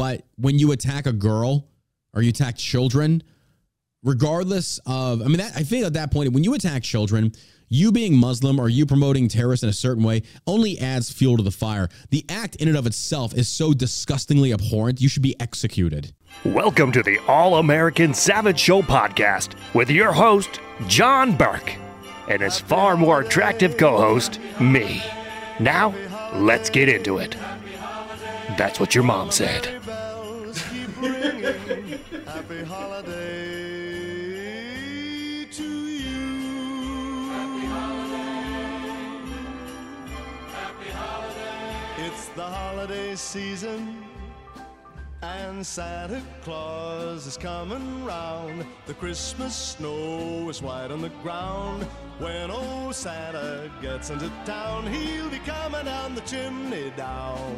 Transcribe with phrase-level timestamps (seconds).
[0.00, 1.68] But when you attack a girl
[2.14, 3.22] or you attack children,
[4.02, 7.32] regardless of, I mean, that, I think at that point, when you attack children,
[7.68, 11.42] you being Muslim or you promoting terrorists in a certain way only adds fuel to
[11.42, 11.90] the fire.
[12.08, 16.14] The act in and of itself is so disgustingly abhorrent, you should be executed.
[16.46, 21.74] Welcome to the All American Savage Show podcast with your host, John Burk,
[22.26, 25.02] and his far more attractive co host, me.
[25.58, 25.94] Now,
[26.32, 27.36] let's get into it.
[28.56, 29.79] That's what your mom said.
[31.40, 33.16] Happy holiday
[35.50, 37.30] to you.
[37.30, 38.92] Happy holiday.
[40.52, 42.06] Happy holiday.
[42.06, 44.04] It's the holiday season.
[45.22, 48.66] And Santa Claus is coming round.
[48.84, 51.84] The Christmas snow is white on the ground.
[52.18, 57.56] When old Santa gets into town, he'll be coming down the chimney down.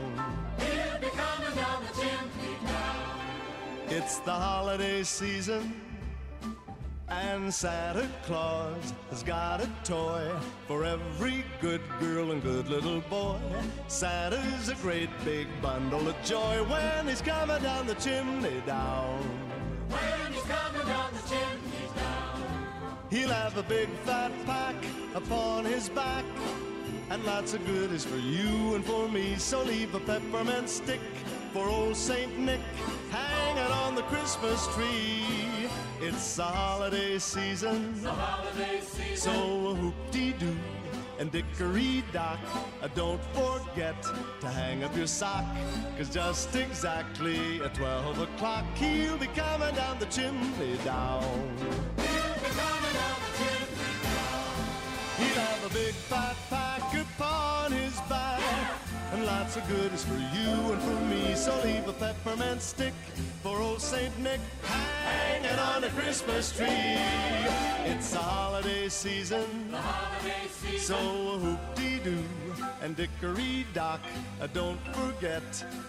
[0.58, 3.11] he'll be coming down the chimney down.
[3.94, 5.78] It's the holiday season,
[7.10, 10.30] and Santa Claus has got a toy
[10.66, 13.38] for every good girl and good little boy.
[13.88, 19.18] Santa's a great big bundle of joy when he's coming down the chimney down.
[19.90, 24.76] When he's coming down the chimney down, he'll have a big fat pack
[25.14, 26.24] upon his back.
[27.10, 29.36] And lots of goodies for you and for me.
[29.36, 31.02] So leave a peppermint stick
[31.52, 32.60] for old Saint Nick
[33.10, 35.68] hanging on the Christmas tree.
[36.00, 37.94] It's the holiday season.
[39.14, 40.56] So whoop-dee-doo
[41.18, 42.38] and dickory-dock.
[42.82, 44.02] Uh, Don't forget
[44.40, 45.44] to hang up your sock.
[45.98, 51.22] Cause just exactly at 12 o'clock, he'll be coming down the chimney down.
[51.96, 54.54] He'll be coming down the chimney down.
[55.18, 58.81] He'll have a big fat pack upon his back.
[59.12, 61.34] And lots of goodies for you and for me.
[61.34, 62.94] So leave a peppermint stick
[63.42, 66.66] for old Saint Nick hanging on a Christmas tree.
[67.84, 69.70] It's a holiday season.
[69.70, 70.78] the holiday season.
[70.78, 72.24] So whoop-dee-doo
[72.80, 74.00] and dickory-dock.
[74.40, 75.42] Uh, Don't forget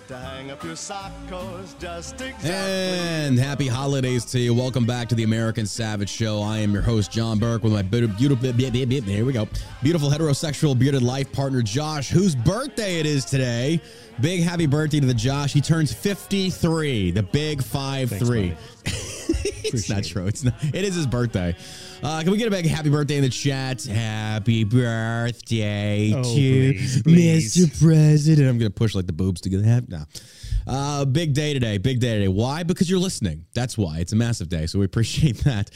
[0.08, 2.50] to hang up your sock, cause just exactly...
[2.50, 4.54] And happy holidays to you.
[4.54, 6.42] Welcome back to the American Savage Show.
[6.42, 9.48] I am your host, John Burk, with my beautiful, here we go,
[9.82, 13.80] beautiful heterosexual bearded life partner, Josh, whose birthday it is today.
[14.22, 15.54] Big happy birthday to the Josh.
[15.54, 18.54] He turns 53, the big 5 3.
[18.86, 20.28] it's not true.
[20.28, 20.54] It's not.
[20.64, 21.56] It is his birthday.
[22.02, 23.84] Uh, can we get a big happy birthday in the chat?
[23.84, 27.56] Happy birthday Oh, to please, please.
[27.56, 27.82] Mr.
[27.86, 28.50] President.
[28.50, 29.64] I'm gonna push like the boobs together.
[29.64, 30.04] Have no.
[30.66, 31.78] Uh, big day today.
[31.78, 32.28] Big day today.
[32.28, 32.64] Why?
[32.64, 33.46] Because you're listening.
[33.54, 34.00] That's why.
[34.00, 34.66] It's a massive day.
[34.66, 35.70] So we appreciate that.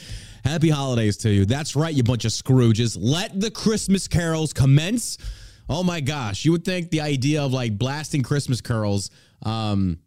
[0.44, 1.44] Happy holidays to you.
[1.44, 2.96] That's right, you bunch of Scrooges.
[2.98, 5.18] Let the Christmas carols commence.
[5.68, 6.44] Oh my gosh.
[6.44, 9.10] You would think the idea of like blasting Christmas curls,
[9.42, 9.98] um,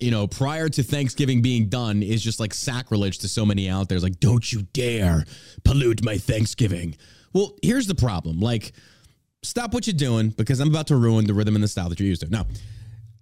[0.00, 3.88] you know, prior to Thanksgiving being done is just like sacrilege to so many out
[3.88, 3.96] there.
[3.96, 5.24] It's like, don't you dare
[5.64, 6.96] pollute my Thanksgiving.
[7.32, 8.40] Well, here's the problem.
[8.40, 8.72] Like,
[9.42, 12.00] stop what you're doing because I'm about to ruin the rhythm and the style that
[12.00, 12.28] you're used to.
[12.28, 12.46] Now,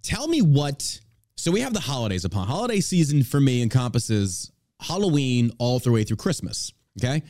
[0.01, 0.99] tell me what.
[1.35, 2.47] So we have the holidays upon.
[2.47, 6.73] Holiday season for me encompasses Halloween all the way through Christmas.
[6.99, 7.23] Okay.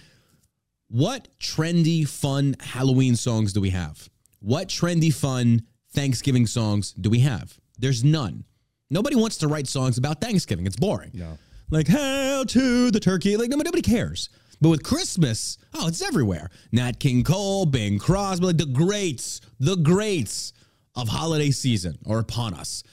[0.87, 4.09] What trendy, fun Halloween songs do we have?
[4.41, 5.61] What trendy, fun
[5.93, 7.59] Thanksgiving songs do we have?
[7.77, 8.43] There's none.
[8.89, 10.65] Nobody wants to write songs about Thanksgiving.
[10.65, 11.11] It's boring.
[11.13, 11.37] No.
[11.69, 13.37] Like, hail to the turkey.
[13.37, 14.29] Like, nobody, nobody cares.
[14.59, 16.49] But with Christmas, oh, it's everywhere.
[16.71, 20.53] Nat King Cole, Bing Crosby, like the greats, the greats
[20.95, 22.83] of holiday season are upon us.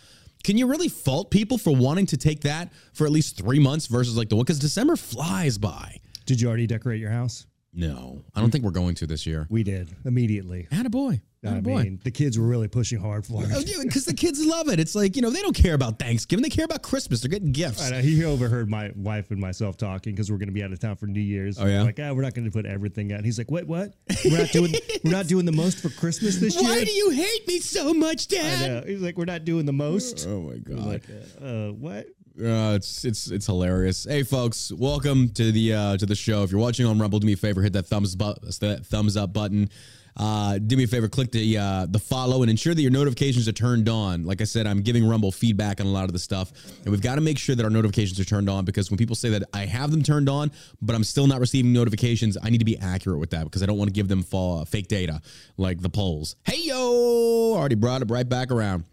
[0.45, 3.87] Can you really fault people for wanting to take that for at least three months
[3.87, 4.45] versus like the one?
[4.45, 5.97] Because December flies by.
[6.27, 7.47] Did you already decorate your house?
[7.73, 9.47] No, I don't think we're going to this year.
[9.51, 10.69] We did immediately.
[10.71, 11.21] Attaboy.
[11.45, 11.85] I Attaboy.
[11.85, 13.83] mean, the kids were really pushing hard for Oh, it.
[13.83, 14.81] because the kids love it.
[14.81, 16.43] It's like, you know, they don't care about Thanksgiving.
[16.43, 17.21] They care about Christmas.
[17.21, 17.81] They're getting gifts.
[17.81, 20.73] I know, he overheard my wife and myself talking because we're going to be out
[20.73, 21.59] of town for New Year's.
[21.61, 21.83] Oh, yeah?
[21.83, 23.25] like, ah, we're not going to put everything out.
[23.25, 23.67] He's like, what?
[23.69, 23.95] What?
[24.25, 24.75] We're not doing.
[25.05, 26.65] we're not doing the most for Christmas this year.
[26.65, 28.69] Why do you hate me so much, I Dad?
[28.71, 28.83] know.
[28.87, 30.27] He's like, we're not doing the most.
[30.29, 30.79] Oh my god.
[30.87, 31.03] Like,
[31.41, 32.07] uh, what?
[32.39, 34.05] Uh, it's it's it's hilarious.
[34.05, 36.45] Hey folks, welcome to the uh, to the show.
[36.45, 39.17] If you're watching on Rumble, do me a favor, hit that thumbs bu- that thumbs
[39.17, 39.69] up button.
[40.17, 43.49] Uh, do me a favor, click the uh, the follow and ensure that your notifications
[43.49, 44.25] are turned on.
[44.25, 46.53] Like I said, I'm giving Rumble feedback on a lot of the stuff,
[46.85, 49.17] and we've got to make sure that our notifications are turned on because when people
[49.17, 52.59] say that I have them turned on, but I'm still not receiving notifications, I need
[52.59, 55.23] to be accurate with that because I don't want to give them fa- fake data
[55.57, 56.37] like the polls.
[56.45, 58.85] Hey yo, already brought it right back around.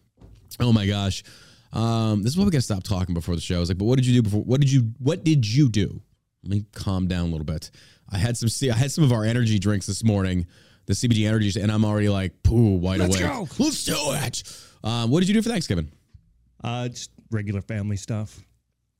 [0.59, 1.23] Oh my gosh.
[1.73, 3.57] Um, this is why we gotta stop talking before the show.
[3.57, 4.41] I was like, but what did you do before?
[4.43, 6.01] What did you what did you do?
[6.43, 7.71] Let me calm down a little bit.
[8.09, 10.45] I had some See, I had some of our energy drinks this morning,
[10.85, 13.27] the CBD energies, and I'm already like poo wide Let's awake.
[13.31, 13.47] go.
[13.57, 14.43] Let's do it.
[14.83, 15.91] Um, what did you do for Thanksgiving?
[16.63, 18.39] Uh, just regular family stuff.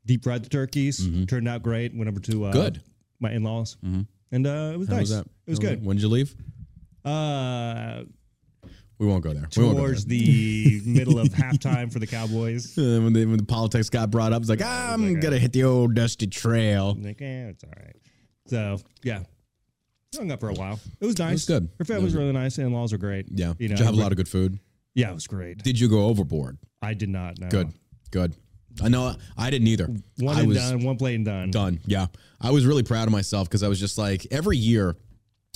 [0.05, 1.07] Deep fried the turkeys.
[1.27, 1.95] Turned out great.
[1.95, 2.59] Went over to uh, Mm-hmm.
[2.61, 2.81] Good.
[3.19, 5.09] my in laws, and uh, it was How nice.
[5.11, 5.19] was?
[5.19, 5.85] It was How good.
[5.85, 6.35] When did you leave?
[7.03, 8.03] Uh,
[8.97, 9.47] We won't go there.
[9.57, 10.17] We won't go towards there.
[10.17, 12.77] the middle of halftime for the Cowboys.
[12.85, 15.39] Uh, when, the, when the politics got brought up, it's like, I'm like, going to
[15.39, 16.95] hit the old dusty trail.
[16.99, 17.95] Like, eh, it's all right.
[18.47, 19.23] So yeah,
[20.15, 20.79] hung up for a while.
[20.99, 21.45] It was nice.
[21.45, 21.69] good.
[21.79, 22.57] Her family was really nice.
[22.57, 23.27] In laws were great.
[23.29, 23.53] Yeah.
[23.57, 24.59] you know, Did you have a lot of good food?
[24.93, 25.63] Yeah, it was great.
[25.63, 26.57] Did you go overboard?
[26.81, 27.49] I did not know.
[27.49, 27.73] Good.
[28.11, 28.35] Good.
[28.83, 29.87] I know I didn't either.
[30.19, 30.83] One I and was done.
[30.83, 31.51] One plate and done.
[31.51, 31.79] done.
[31.85, 32.07] Yeah.
[32.41, 34.95] I was really proud of myself because I was just like, every year,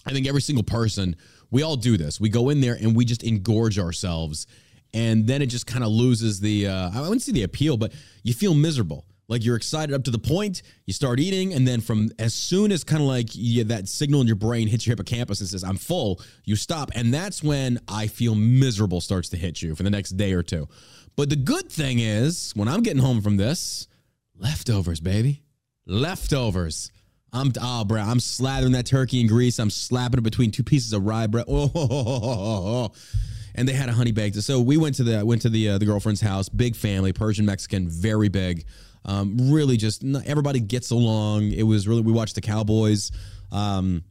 [0.06, 1.16] I think every single person,
[1.52, 2.20] we all do this.
[2.20, 4.48] We go in there and we just engorge ourselves.
[4.94, 7.94] And then it just kind of loses the, uh, I wouldn't say the appeal, but
[8.24, 9.06] you feel miserable.
[9.28, 12.72] Like you're excited up to the point, you start eating, and then from as soon
[12.72, 15.64] as kind of like you, that signal in your brain hits your hippocampus and says,
[15.64, 16.90] I'm full, you stop.
[16.96, 20.42] And that's when I feel miserable starts to hit you for the next day or
[20.42, 20.68] two.
[21.16, 23.88] But the good thing is, when I'm getting home from this,
[24.36, 25.44] leftovers, baby
[25.90, 26.92] leftovers.
[27.32, 28.02] I'm oh, bro.
[28.02, 29.60] I'm slathering that turkey in grease.
[29.60, 31.46] I'm slapping it between two pieces of rye bread.
[31.48, 32.92] Oh,
[33.56, 34.36] and they had a honey baked.
[34.42, 36.50] So we went to the went to the uh, the girlfriend's house.
[36.50, 38.66] Big family, Persian Mexican, very big.
[39.06, 41.52] Um, really, just not, everybody gets along.
[41.52, 42.02] It was really.
[42.02, 43.12] We watched the Cowboys.
[43.52, 44.04] Um,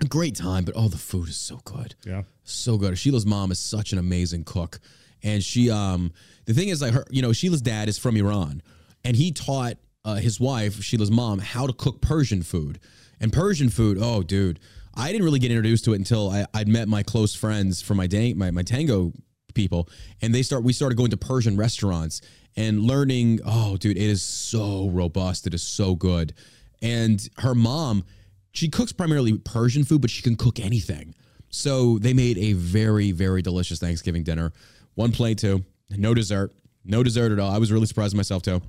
[0.00, 2.22] a great time, but oh, the food is so good Yeah.
[2.42, 2.96] so good.
[2.98, 4.80] Sheila's mom is such an amazing cook,
[5.22, 6.12] and she um
[6.46, 8.62] the thing is like her you know Sheila's dad is from Iran,
[9.04, 9.74] and he taught
[10.04, 12.80] uh, his wife Sheila's mom how to cook Persian food,
[13.20, 13.98] and Persian food.
[14.00, 14.58] Oh, dude,
[14.94, 17.96] I didn't really get introduced to it until I, I'd met my close friends from
[17.96, 19.12] my dang, my my tango
[19.54, 19.88] people,
[20.22, 22.20] and they start we started going to Persian restaurants
[22.56, 23.40] and learning.
[23.44, 25.46] Oh, dude, it is so robust.
[25.46, 26.34] It is so good,
[26.82, 28.04] and her mom.
[28.52, 31.14] She cooks primarily Persian food, but she can cook anything.
[31.50, 34.52] So they made a very, very delicious Thanksgiving dinner.
[34.94, 36.52] One plate too, no dessert,
[36.84, 37.50] no dessert at all.
[37.52, 38.60] I was really surprised myself too.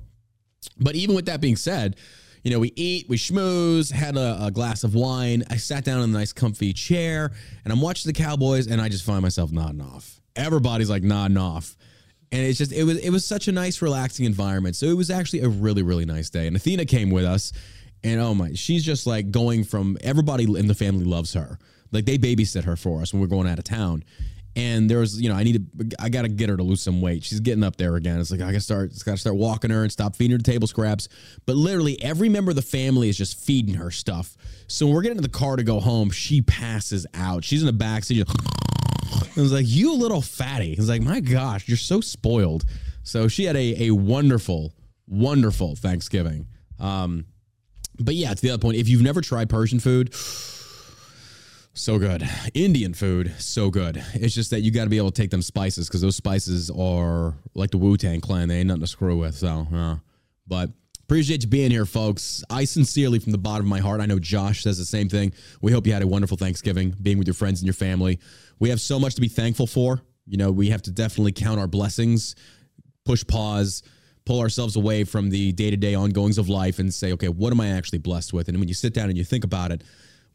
[0.78, 1.96] But even with that being said,
[2.42, 5.44] you know, we eat, we schmooze, had a, a glass of wine.
[5.48, 7.30] I sat down in a nice, comfy chair,
[7.64, 10.20] and I'm watching the Cowboys, and I just find myself nodding off.
[10.34, 11.76] Everybody's like nodding off.
[12.32, 14.74] And it's just it was it was such a nice, relaxing environment.
[14.74, 16.46] So it was actually a really, really nice day.
[16.46, 17.52] And Athena came with us,
[18.02, 21.58] and oh my, she's just like going from everybody in the family loves her.
[21.92, 24.02] Like they babysit her for us when we're going out of town.
[24.54, 26.82] And there was, you know, I need to, I got to get her to lose
[26.82, 27.24] some weight.
[27.24, 28.20] She's getting up there again.
[28.20, 30.36] It's like I got to start, it's got to start walking her and stop feeding
[30.36, 31.08] her table scraps.
[31.46, 34.36] But literally every member of the family is just feeding her stuff.
[34.66, 37.44] So when we're getting in the car to go home, she passes out.
[37.44, 38.28] She's in the back seat.
[39.36, 42.64] I was like, "You little fatty." I was like, "My gosh, you're so spoiled."
[43.02, 44.74] So she had a a wonderful,
[45.06, 46.46] wonderful Thanksgiving.
[46.78, 47.26] Um,
[47.98, 50.14] but yeah, to the other point, if you've never tried Persian food,
[51.74, 52.28] so good.
[52.54, 54.02] Indian food, so good.
[54.14, 56.70] It's just that you got to be able to take them spices because those spices
[56.70, 58.48] are like the Wu Tang Clan.
[58.48, 59.34] They ain't nothing to screw with.
[59.34, 59.96] So, uh,
[60.46, 60.70] but
[61.04, 62.44] appreciate you being here, folks.
[62.50, 65.32] I sincerely, from the bottom of my heart, I know Josh says the same thing.
[65.60, 68.18] We hope you had a wonderful Thanksgiving, being with your friends and your family.
[68.58, 70.02] We have so much to be thankful for.
[70.26, 72.36] You know, we have to definitely count our blessings,
[73.04, 73.82] push pause,
[74.24, 77.52] pull ourselves away from the day to day ongoings of life and say, okay, what
[77.52, 78.48] am I actually blessed with?
[78.48, 79.82] And when you sit down and you think about it,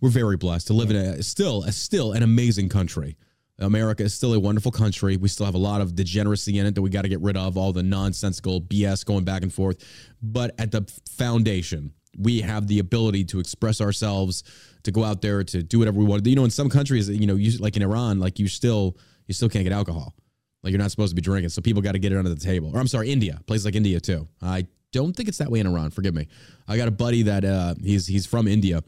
[0.02, 3.18] we're very blessed to live in a still a still an amazing country.
[3.60, 5.18] America is still a wonderful country.
[5.18, 7.36] We still have a lot of degeneracy in it that we got to get rid
[7.36, 9.84] of, all the nonsensical BS going back and forth.
[10.22, 14.44] But at the foundation, we have the ability to express ourselves,
[14.84, 16.26] to go out there, to do whatever we want.
[16.26, 19.34] You know, in some countries, you know, you, like in Iran, like you still you
[19.34, 20.16] still can't get alcohol.
[20.64, 22.40] Like you're not supposed to be drinking, so people got to get it under the
[22.40, 22.72] table.
[22.76, 24.28] Or I'm sorry, India, places like India too.
[24.42, 25.92] I don't think it's that way in Iran.
[25.92, 26.28] Forgive me.
[26.68, 28.84] I got a buddy that uh, he's he's from India,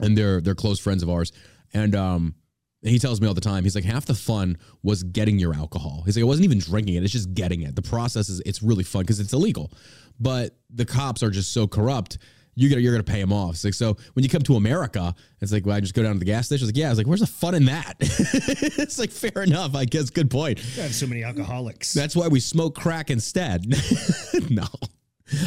[0.00, 1.32] and they're they're close friends of ours,
[1.72, 2.34] and um,
[2.82, 3.64] he tells me all the time.
[3.64, 6.02] He's like, half the fun was getting your alcohol.
[6.04, 7.74] He's like, it wasn't even drinking it; it's just getting it.
[7.74, 9.72] The process is it's really fun because it's illegal,
[10.20, 12.18] but the cops are just so corrupt.
[12.56, 13.54] You got you're gonna pay them off.
[13.54, 16.12] It's like so when you come to America, it's like well, I just go down
[16.12, 16.68] to the gas station.
[16.68, 17.94] It's like yeah, I was like, where's the fun in that?
[18.00, 20.10] it's like fair enough, I guess.
[20.10, 20.60] Good point.
[20.78, 21.92] I have so many alcoholics.
[21.92, 23.66] That's why we smoke crack instead.
[24.50, 24.66] no,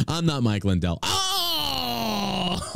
[0.06, 0.98] I'm not Mike Lindell.
[1.02, 1.27] Oh,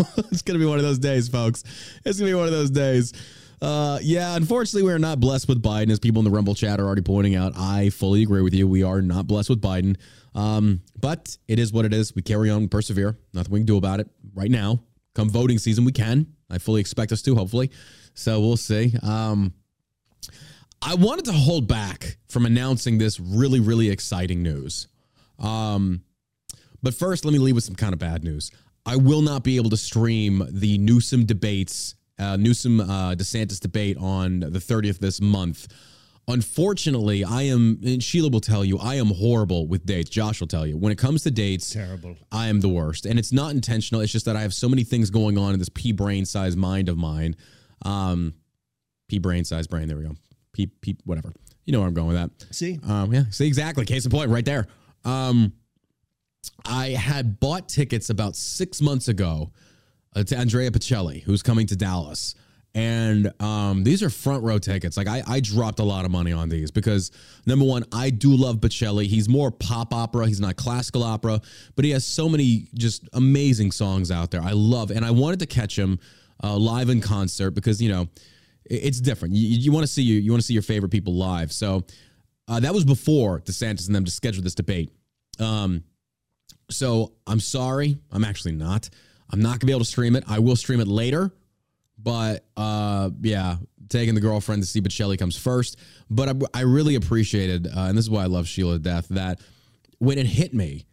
[0.31, 1.65] it's gonna be one of those days, folks.
[2.05, 3.13] It's gonna be one of those days.
[3.61, 6.85] Uh, yeah, unfortunately, we're not blessed with Biden, as people in the Rumble chat are
[6.85, 7.53] already pointing out.
[7.57, 8.67] I fully agree with you.
[8.67, 9.97] We are not blessed with Biden.
[10.35, 12.15] Um, but it is what it is.
[12.15, 13.17] We carry on, we persevere.
[13.33, 14.83] Nothing we can do about it right now.
[15.15, 16.27] Come voting season, we can.
[16.51, 17.71] I fully expect us to, hopefully.
[18.15, 18.95] So we'll see.
[19.03, 19.53] Um,
[20.81, 24.89] I wanted to hold back from announcing this really, really exciting news.
[25.39, 26.03] Um,
[26.83, 28.51] but first, let me leave with some kind of bad news.
[28.85, 33.97] I will not be able to stream the Newsom debates, uh, Newsom uh, DeSantis debate
[33.99, 35.69] on the 30th this month.
[36.29, 40.09] Unfortunately, I am, and Sheila will tell you, I am horrible with dates.
[40.09, 40.77] Josh will tell you.
[40.77, 42.17] When it comes to dates, Terrible.
[42.31, 43.07] I am the worst.
[43.07, 44.01] And it's not intentional.
[44.01, 46.57] It's just that I have so many things going on in this pea brain size
[46.57, 47.35] mind of mine.
[47.85, 48.35] Um,
[49.09, 49.89] pea brain size brain.
[49.89, 50.15] There we go.
[50.53, 51.33] Pea, pea, whatever.
[51.67, 52.55] You know where I'm going with that.
[52.55, 53.85] See, Um, yeah, see exactly.
[53.85, 54.67] Case in point, right there.
[55.05, 55.53] Um,
[56.65, 59.51] I had bought tickets about six months ago
[60.15, 62.35] uh, to Andrea Bocelli, who's coming to Dallas.
[62.75, 64.97] And um, these are front row tickets.
[64.97, 67.11] Like I, I dropped a lot of money on these because
[67.45, 69.07] number one, I do love Bocelli.
[69.07, 70.27] He's more pop opera.
[70.27, 71.41] He's not classical opera,
[71.77, 74.41] but he has so many just amazing songs out there.
[74.41, 75.99] I love, and I wanted to catch him
[76.43, 78.09] uh, live in concert because you know
[78.65, 79.35] it- it's different.
[79.35, 81.53] You, you want to see you, you want to see your favorite people live.
[81.53, 81.85] So
[82.49, 84.93] uh, that was before DeSantis and them to schedule this debate.
[85.39, 85.85] Um,
[86.73, 87.99] so I'm sorry.
[88.11, 88.91] I'm actually not.
[89.31, 90.25] I'm not gonna be able to stream it.
[90.27, 91.33] I will stream it later.
[91.99, 93.57] But uh, yeah,
[93.89, 95.79] taking the girlfriend to see but Bocelli comes first.
[96.11, 99.09] But I, I really appreciated, uh, and this is why I love Sheila to death,
[99.11, 99.41] that
[99.99, 100.87] when it hit me,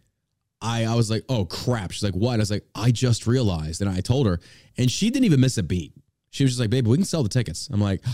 [0.62, 1.90] I, I was like, oh crap.
[1.90, 2.34] She's like, what?
[2.34, 3.80] I was like, I just realized.
[3.80, 4.38] And I told her,
[4.76, 5.92] and she didn't even miss a beat.
[6.30, 7.68] She was just like, babe, we can sell the tickets.
[7.72, 8.04] I'm like,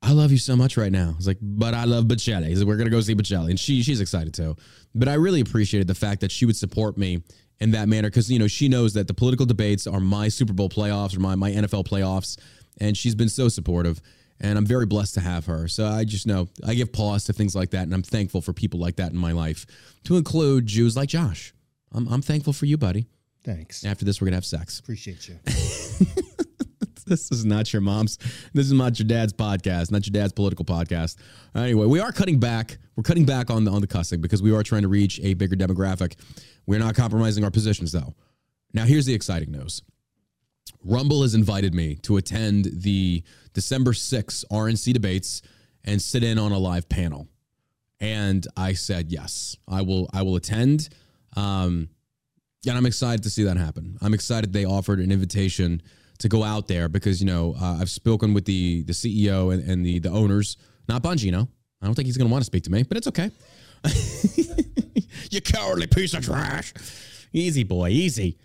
[0.00, 1.14] I love you so much right now.
[1.18, 2.48] It's like, but I love Bocelli.
[2.48, 4.56] He's like, we're gonna go see Bocelli, and she she's excited too.
[4.94, 7.22] But I really appreciated the fact that she would support me
[7.60, 10.52] in that manner because you know she knows that the political debates are my Super
[10.52, 12.38] Bowl playoffs or my my NFL playoffs,
[12.80, 14.00] and she's been so supportive.
[14.40, 15.66] And I'm very blessed to have her.
[15.66, 18.52] So I just know I give pause to things like that, and I'm thankful for
[18.52, 19.66] people like that in my life,
[20.04, 21.52] to include Jews like Josh.
[21.92, 23.08] I'm I'm thankful for you, buddy.
[23.44, 23.84] thanks.
[23.84, 24.78] After this, we're gonna have sex.
[24.78, 25.40] Appreciate you.
[27.08, 28.18] This is not your mom's.
[28.52, 31.16] This is not your dad's podcast, not your dad's political podcast.
[31.54, 32.78] Anyway, we are cutting back.
[32.96, 35.34] We're cutting back on the on the cussing because we are trying to reach a
[35.34, 36.16] bigger demographic.
[36.66, 38.14] We're not compromising our positions though.
[38.74, 39.82] Now, here's the exciting news.
[40.84, 43.22] Rumble has invited me to attend the
[43.54, 45.42] December 6th RNC debates
[45.84, 47.28] and sit in on a live panel.
[48.00, 50.08] And I said yes, I will.
[50.12, 50.88] I will attend.
[51.36, 51.88] Um,
[52.66, 53.96] and I'm excited to see that happen.
[54.00, 55.82] I'm excited they offered an invitation
[56.18, 59.68] to go out there because you know uh, I've spoken with the the CEO and,
[59.68, 60.56] and the the owners,
[60.88, 61.48] not Bongino.
[61.80, 63.30] I don't think he's going to want to speak to me, but it's okay.
[65.30, 66.74] you cowardly piece of trash.
[67.32, 68.36] Easy boy, easy.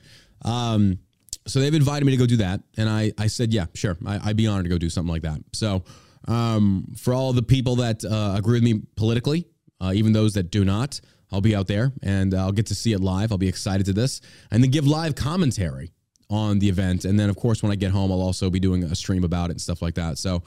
[0.43, 0.99] Um,
[1.47, 3.97] so they've invited me to go do that, and I I said yeah, sure.
[4.05, 5.39] I, I'd be honored to go do something like that.
[5.53, 5.83] So
[6.27, 9.47] um, for all the people that uh, agree with me politically,
[9.81, 11.01] uh, even those that do not,
[11.31, 13.31] I'll be out there and I'll get to see it live.
[13.31, 15.92] I'll be excited to this, and then give live commentary
[16.29, 17.05] on the event.
[17.05, 19.49] And then of course when I get home, I'll also be doing a stream about
[19.49, 20.17] it and stuff like that.
[20.17, 20.43] So.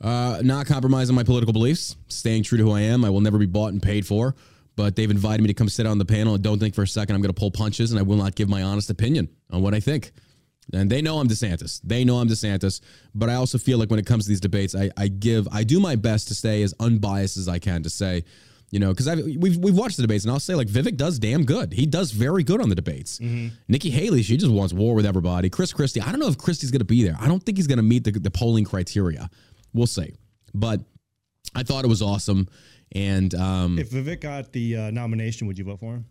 [0.00, 3.04] Uh, not compromising my political beliefs, staying true to who I am.
[3.04, 4.34] I will never be bought and paid for.
[4.76, 6.86] But they've invited me to come sit on the panel, and don't think for a
[6.86, 9.62] second I'm going to pull punches, and I will not give my honest opinion on
[9.62, 10.12] what I think.
[10.72, 11.80] And they know I'm DeSantis.
[11.84, 12.80] They know I'm DeSantis.
[13.14, 15.62] But I also feel like when it comes to these debates, I, I give, I
[15.62, 18.24] do my best to stay as unbiased as I can to say,
[18.74, 21.44] you know, because we've we've watched the debates, and I'll say like Vivek does damn
[21.44, 21.72] good.
[21.72, 23.20] He does very good on the debates.
[23.68, 25.48] Nikki Haley, she just wants war with everybody.
[25.48, 27.16] Chris Christie, I don't know if Christie's going to be there.
[27.20, 29.30] I don't think he's going to meet the, the polling criteria.
[29.72, 30.14] We'll see.
[30.52, 30.80] But
[31.54, 32.48] I thought it was awesome.
[32.96, 36.06] And um, If Vivek got the uh, nomination, would you vote for him?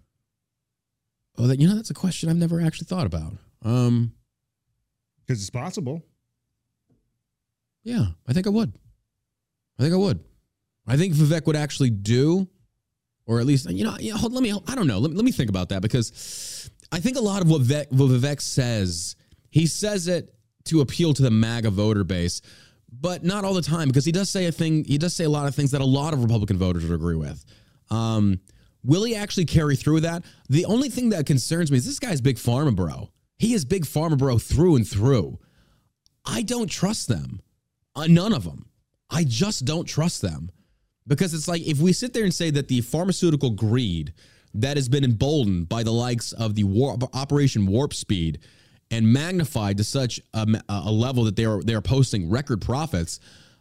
[1.37, 3.33] oh, that you know, that's a question I've never actually thought about.
[3.63, 4.13] Um,
[5.27, 6.01] Because it's possible.
[7.83, 8.71] yeah, I think I would.
[9.77, 10.23] I think I would.
[10.85, 12.47] I think Vivek would actually do,
[13.25, 14.53] or at least you know, you hold, let me.
[14.67, 14.99] I don't know.
[14.99, 17.91] Let, me- let me think about that because I think a lot of what Vivek,
[17.91, 19.15] what Vivek says,
[19.49, 20.33] he says it
[20.65, 22.41] to appeal to the MAGA voter base,
[22.91, 24.83] but not all the time because he does say a thing.
[24.85, 27.15] He does say a lot of things that a lot of Republican voters would agree
[27.15, 27.43] with.
[27.89, 28.39] Um,
[28.83, 30.23] will he actually carry through that?
[30.49, 33.09] The only thing that concerns me is this guy's big pharma bro.
[33.37, 35.39] He is big pharma bro through and through.
[36.25, 37.41] I don't trust them.
[37.95, 38.67] Uh, none of them.
[39.09, 40.49] I just don't trust them
[41.07, 44.13] because it's like if we sit there and say that the pharmaceutical greed
[44.53, 48.39] that has been emboldened by the likes of the war, Operation Warp Speed
[48.91, 53.19] and magnified to such a, a level that they are they are posting record profits.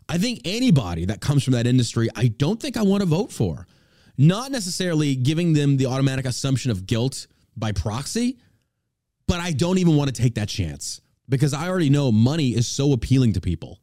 [0.08, 3.32] I think anybody that comes from that industry, I don't think I want to vote
[3.32, 3.66] for.
[4.18, 8.38] Not necessarily giving them the automatic assumption of guilt by proxy,
[9.26, 12.68] but I don't even want to take that chance because I already know money is
[12.68, 13.80] so appealing to people.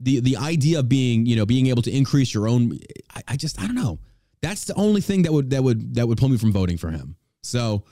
[0.00, 2.78] The the idea of being, you know, being able to increase your own
[3.14, 3.98] I, I just I don't know.
[4.42, 6.90] That's the only thing that would that would that would pull me from voting for
[6.90, 7.16] him.
[7.42, 7.84] So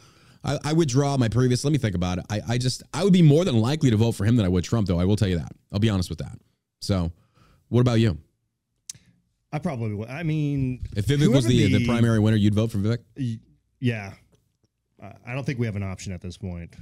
[0.44, 1.64] I, I withdraw my previous.
[1.64, 2.25] Let me think about it.
[2.28, 4.49] I, I just I would be more than likely to vote for him than I
[4.49, 4.99] would Trump, though.
[4.99, 5.52] I will tell you that.
[5.73, 6.38] I'll be honest with that.
[6.80, 7.12] So,
[7.68, 8.18] what about you?
[9.52, 10.09] I probably would.
[10.09, 13.38] I mean, If Vivek was whoever the, the primary winner, you'd vote for Vivek.
[13.80, 14.14] Yeah.
[15.26, 16.75] I don't think we have an option at this point.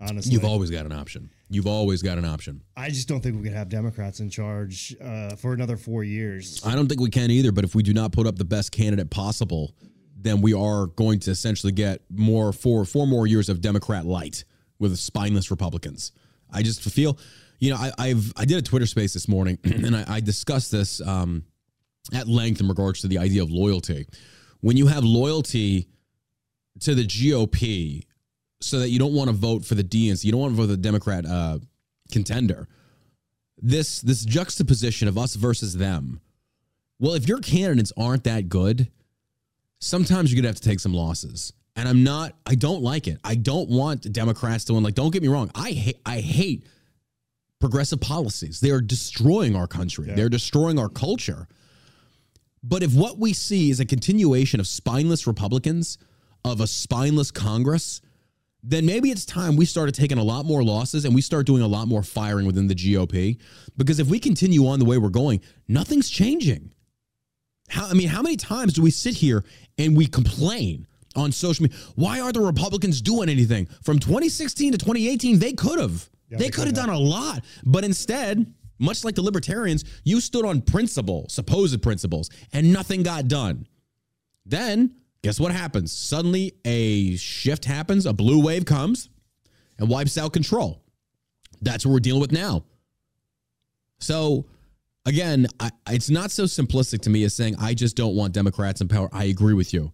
[0.00, 1.30] Honestly, You've always got an option.
[1.50, 2.62] You've always got an option.
[2.76, 6.60] I just don't think we could have Democrats in charge uh, for another four years.
[6.64, 7.50] I don't think we can either.
[7.50, 9.74] But if we do not put up the best candidate possible,
[10.16, 14.44] then we are going to essentially get more four four more years of Democrat light
[14.78, 16.12] with spineless Republicans.
[16.50, 17.18] I just feel,
[17.58, 20.70] you know, I, I've I did a Twitter space this morning and I, I discussed
[20.70, 21.44] this um,
[22.12, 24.06] at length in regards to the idea of loyalty.
[24.60, 25.88] When you have loyalty
[26.80, 28.04] to the GOP,
[28.60, 30.64] so that you don't want to vote for the DNC, you don't want to vote
[30.64, 31.58] for the Democrat uh,
[32.10, 32.68] contender.
[33.60, 36.20] This this juxtaposition of us versus them.
[37.00, 38.88] Well, if your candidates aren't that good,
[39.80, 41.52] sometimes you're gonna have to take some losses.
[41.76, 42.34] And I'm not.
[42.44, 43.18] I don't like it.
[43.22, 44.82] I don't want Democrats to win.
[44.82, 45.50] Like, don't get me wrong.
[45.54, 46.00] I hate.
[46.04, 46.66] I hate
[47.60, 48.60] progressive policies.
[48.60, 50.06] They are destroying our country.
[50.06, 51.46] They're destroying our culture.
[52.62, 55.98] But if what we see is a continuation of spineless Republicans,
[56.44, 58.00] of a spineless Congress,
[58.62, 61.62] then maybe it's time we started taking a lot more losses and we start doing
[61.62, 63.38] a lot more firing within the GOP.
[63.76, 66.72] Because if we continue on the way we're going, nothing's changing.
[67.68, 69.44] How I mean, how many times do we sit here
[69.76, 71.78] and we complain on social media?
[71.94, 73.66] Why aren't the Republicans doing anything?
[73.82, 76.08] From 2016 to 2018, they could have.
[76.28, 77.44] Yeah, they could have done a lot.
[77.64, 83.28] But instead, much like the libertarians, you stood on principle, supposed principles, and nothing got
[83.28, 83.66] done.
[84.44, 85.92] Then, guess what happens?
[85.92, 89.08] Suddenly, a shift happens, a blue wave comes
[89.78, 90.82] and wipes out control.
[91.60, 92.64] That's what we're dealing with now.
[94.00, 94.46] So,
[95.06, 98.80] again, I, it's not so simplistic to me as saying, I just don't want Democrats
[98.80, 99.08] in power.
[99.12, 99.90] I agree with you.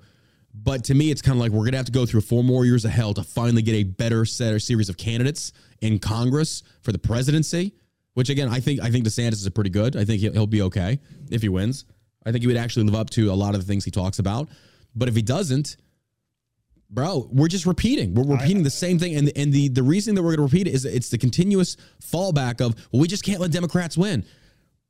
[0.55, 2.45] But to me, it's kind of like we're going to have to go through four
[2.45, 5.99] more years of hell to finally get a better set or series of candidates in
[5.99, 7.75] Congress for the presidency.
[8.13, 9.97] Which again, I think I think DeSantis is pretty good.
[9.97, 11.01] I think he'll, he'll be okay
[11.31, 11.85] if he wins.
[12.25, 14.21] I think he would actually live up to a lot of the things he talks
[14.21, 14.49] about.
[14.95, 15.77] But if he doesn't,
[16.91, 18.15] bro, we're just repeating.
[18.15, 20.69] We're repeating the same thing, and and the the reason that we're going to repeat
[20.69, 24.25] it is it's the continuous fallback of well, we just can't let Democrats win.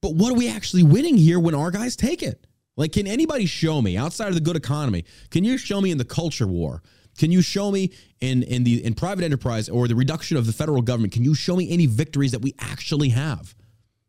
[0.00, 2.46] But what are we actually winning here when our guys take it?
[2.76, 5.04] Like, can anybody show me outside of the good economy?
[5.30, 6.82] Can you show me in the culture war?
[7.16, 10.52] Can you show me in in the in private enterprise or the reduction of the
[10.52, 11.12] federal government?
[11.12, 13.54] Can you show me any victories that we actually have?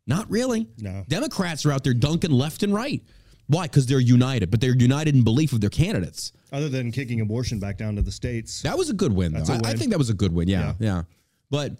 [0.07, 0.67] Not really.
[0.77, 1.03] No.
[1.07, 3.03] Democrats are out there dunking left and right.
[3.47, 3.63] Why?
[3.67, 6.31] Because they're united, but they're united in belief of their candidates.
[6.51, 8.61] Other than kicking abortion back down to the states.
[8.61, 9.53] That was a good win, though.
[9.53, 9.77] I- I, win.
[9.77, 10.47] think that was a good win.
[10.47, 10.95] Yeah, yeah.
[10.95, 11.01] Yeah.
[11.49, 11.73] But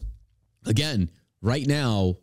[0.66, 1.10] again,
[1.42, 2.18] right now,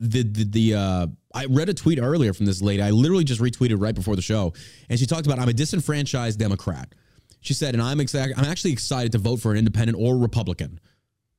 [0.00, 2.82] the the, the uh, I read a tweet earlier from this lady.
[2.82, 4.54] I literally just retweeted right before the show,
[4.88, 6.94] and she talked about I'm a disenfranchised Democrat.
[7.40, 8.34] She said, and I'm exact.
[8.36, 10.80] I'm actually excited to vote for an independent or Republican.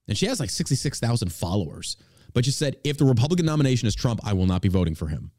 [0.07, 1.97] And she has like 66,000 followers.
[2.33, 5.07] But she said, if the Republican nomination is Trump, I will not be voting for
[5.07, 5.31] him.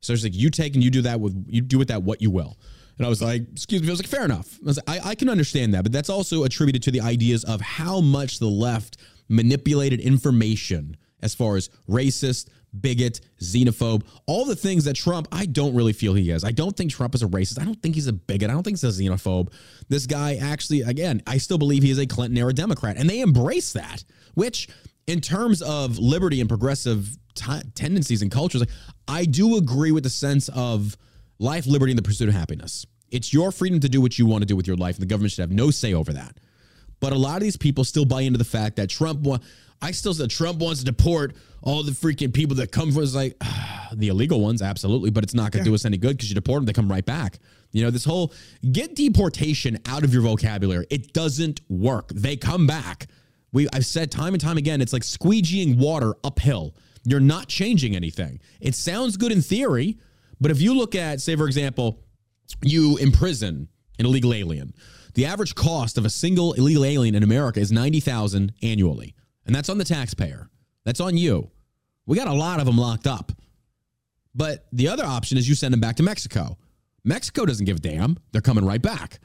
[0.00, 2.22] So she's like, you take and you do that with you do with that what
[2.22, 2.58] you will.
[2.98, 3.88] And I was like, excuse me.
[3.88, 4.58] I was like, fair enough.
[4.62, 7.44] I, was like, I, I can understand that, but that's also attributed to the ideas
[7.44, 8.96] of how much the left
[9.28, 12.48] manipulated information as far as racist,
[12.80, 16.44] bigot, xenophobe, all the things that Trump, I don't really feel he is.
[16.44, 17.60] I don't think Trump is a racist.
[17.60, 18.50] I don't think he's a bigot.
[18.50, 19.52] I don't think he's a xenophobe.
[19.88, 23.20] This guy actually, again, I still believe he is a Clinton era Democrat, and they
[23.20, 24.68] embrace that, which
[25.08, 28.70] in terms of liberty and progressive t- tendencies and cultures, like,
[29.08, 30.96] I do agree with the sense of
[31.38, 32.86] life, liberty, and the pursuit of happiness.
[33.10, 35.06] It's your freedom to do what you want to do with your life, and the
[35.06, 36.36] government should have no say over that.
[37.00, 39.20] But a lot of these people still buy into the fact that Trump.
[39.20, 39.38] Wa-
[39.80, 43.02] I still said Trump wants to deport all the freaking people that come from.
[43.02, 43.34] It's like
[43.94, 46.34] the illegal ones, absolutely, but it's not going to do us any good because you
[46.34, 47.38] deport them, they come right back.
[47.72, 48.34] You know, this whole
[48.72, 50.86] get deportation out of your vocabulary.
[50.90, 52.08] It doesn't work.
[52.08, 53.06] They come back.
[53.52, 56.74] We I've said time and time again, it's like squeegeeing water uphill.
[57.04, 58.40] You're not changing anything.
[58.60, 59.98] It sounds good in theory,
[60.40, 62.00] but if you look at, say, for example,
[62.62, 64.74] you imprison an illegal alien.
[65.14, 69.14] The average cost of a single illegal alien in America is 90,000 annually.
[69.46, 70.48] And that's on the taxpayer.
[70.84, 71.50] That's on you.
[72.06, 73.32] We got a lot of them locked up.
[74.34, 76.58] But the other option is you send them back to Mexico.
[77.04, 78.18] Mexico doesn't give a damn.
[78.32, 79.18] They're coming right back.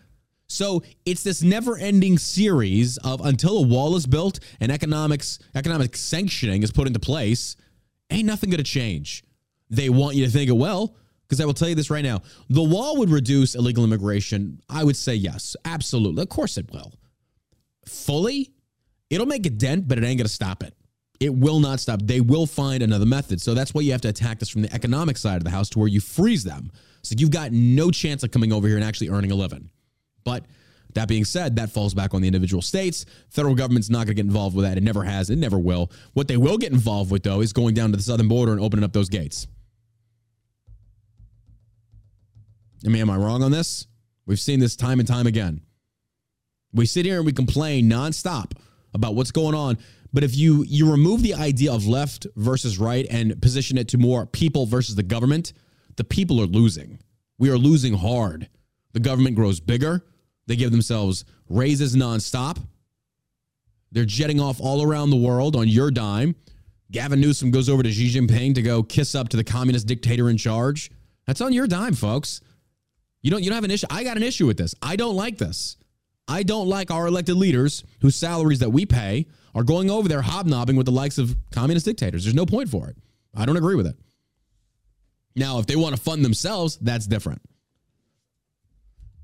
[0.53, 6.61] So it's this never-ending series of until a wall is built and economics economic sanctioning
[6.61, 7.55] is put into place,
[8.11, 9.23] ain't nothing going to change.
[9.71, 12.21] They want you to think it will, because I will tell you this right now:
[12.49, 14.61] the wall would reduce illegal immigration.
[14.69, 16.21] I would say yes, absolutely.
[16.21, 16.93] Of course it will.
[17.87, 18.51] Fully,
[19.09, 20.75] it'll make a dent, but it ain't going to stop it.
[21.19, 21.99] It will not stop.
[22.03, 23.41] They will find another method.
[23.41, 25.69] So that's why you have to attack this from the economic side of the house
[25.69, 26.71] to where you freeze them.
[27.01, 29.71] So you've got no chance of coming over here and actually earning a living.
[30.23, 30.45] But
[30.93, 33.05] that being said, that falls back on the individual states.
[33.29, 34.77] Federal government's not going to get involved with that.
[34.77, 35.29] It never has.
[35.29, 35.91] It never will.
[36.13, 38.61] What they will get involved with, though, is going down to the southern border and
[38.61, 39.47] opening up those gates.
[42.85, 43.87] I mean, am I wrong on this?
[44.25, 45.61] We've seen this time and time again.
[46.73, 48.53] We sit here and we complain nonstop
[48.93, 49.77] about what's going on.
[50.11, 53.97] But if you you remove the idea of left versus right and position it to
[53.97, 55.53] more people versus the government,
[55.95, 56.99] the people are losing.
[57.37, 58.49] We are losing hard.
[58.93, 60.05] The government grows bigger.
[60.47, 62.57] They give themselves raises nonstop.
[63.91, 66.35] They're jetting off all around the world on your dime.
[66.91, 70.29] Gavin Newsom goes over to Xi Jinping to go kiss up to the communist dictator
[70.29, 70.91] in charge.
[71.25, 72.41] That's on your dime, folks.
[73.21, 73.87] You don't you don't have an issue.
[73.89, 74.75] I got an issue with this.
[74.81, 75.77] I don't like this.
[76.27, 80.21] I don't like our elected leaders whose salaries that we pay are going over there
[80.21, 82.23] hobnobbing with the likes of communist dictators.
[82.23, 82.97] There's no point for it.
[83.35, 83.95] I don't agree with it.
[85.35, 87.41] Now, if they want to fund themselves, that's different.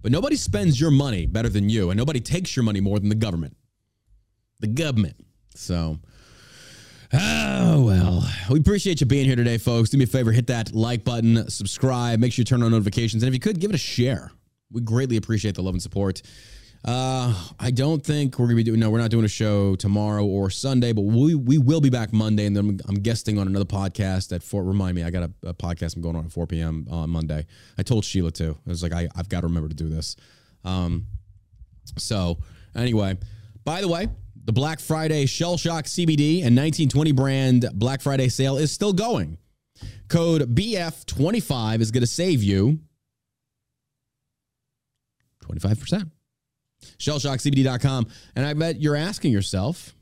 [0.01, 3.09] But nobody spends your money better than you, and nobody takes your money more than
[3.09, 3.55] the government.
[4.59, 5.15] The government.
[5.55, 5.99] So,
[7.13, 8.29] oh, well.
[8.49, 9.89] We appreciate you being here today, folks.
[9.89, 13.23] Do me a favor, hit that like button, subscribe, make sure you turn on notifications,
[13.23, 14.31] and if you could, give it a share.
[14.71, 16.21] We greatly appreciate the love and support.
[16.86, 18.80] Uh, I don't think we're gonna be doing.
[18.80, 22.13] No, we're not doing a show tomorrow or Sunday, but we we will be back
[22.13, 24.65] Monday, and then I'm guesting on another podcast at Fort.
[24.65, 26.88] Remind me, I got a, a podcast I'm going on at 4 p.m.
[26.89, 27.46] on Monday.
[27.78, 28.58] I told Sheila too.
[28.65, 30.15] I was like, I, I've got to remember to do this.
[30.63, 31.08] Um,
[31.98, 32.39] so
[32.74, 33.18] anyway,
[33.65, 34.08] by the way,
[34.46, 39.38] the Black Friday Shell Shock CBD and 1920 brand Black Friday sale is still going.
[40.08, 42.80] Code BF25 is going to save you
[45.44, 46.10] 25%.
[46.98, 48.08] ShellShockCBD.com.
[48.36, 49.96] And I bet you're asking yourself,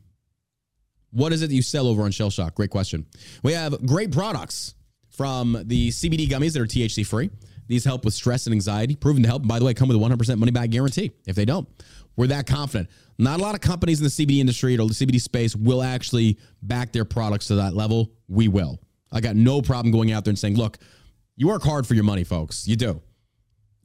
[1.12, 2.56] what is it that you sell over on Shell Shock?
[2.56, 3.06] Great question.
[3.44, 4.76] We have great products
[5.10, 7.30] from the CBD gummies that are THC free.
[7.68, 9.42] These help with stress and anxiety, proven to help.
[9.42, 11.68] And by the way, come with a 100% money back guarantee if they don't.
[12.16, 12.90] We're that confident.
[13.18, 16.38] Not a lot of companies in the CBD industry or the CBD space will actually
[16.62, 18.12] back their products to that level.
[18.28, 18.80] We will.
[19.12, 20.78] I got no problem going out there and saying, look,
[21.36, 22.68] you work hard for your money, folks.
[22.68, 23.02] You do.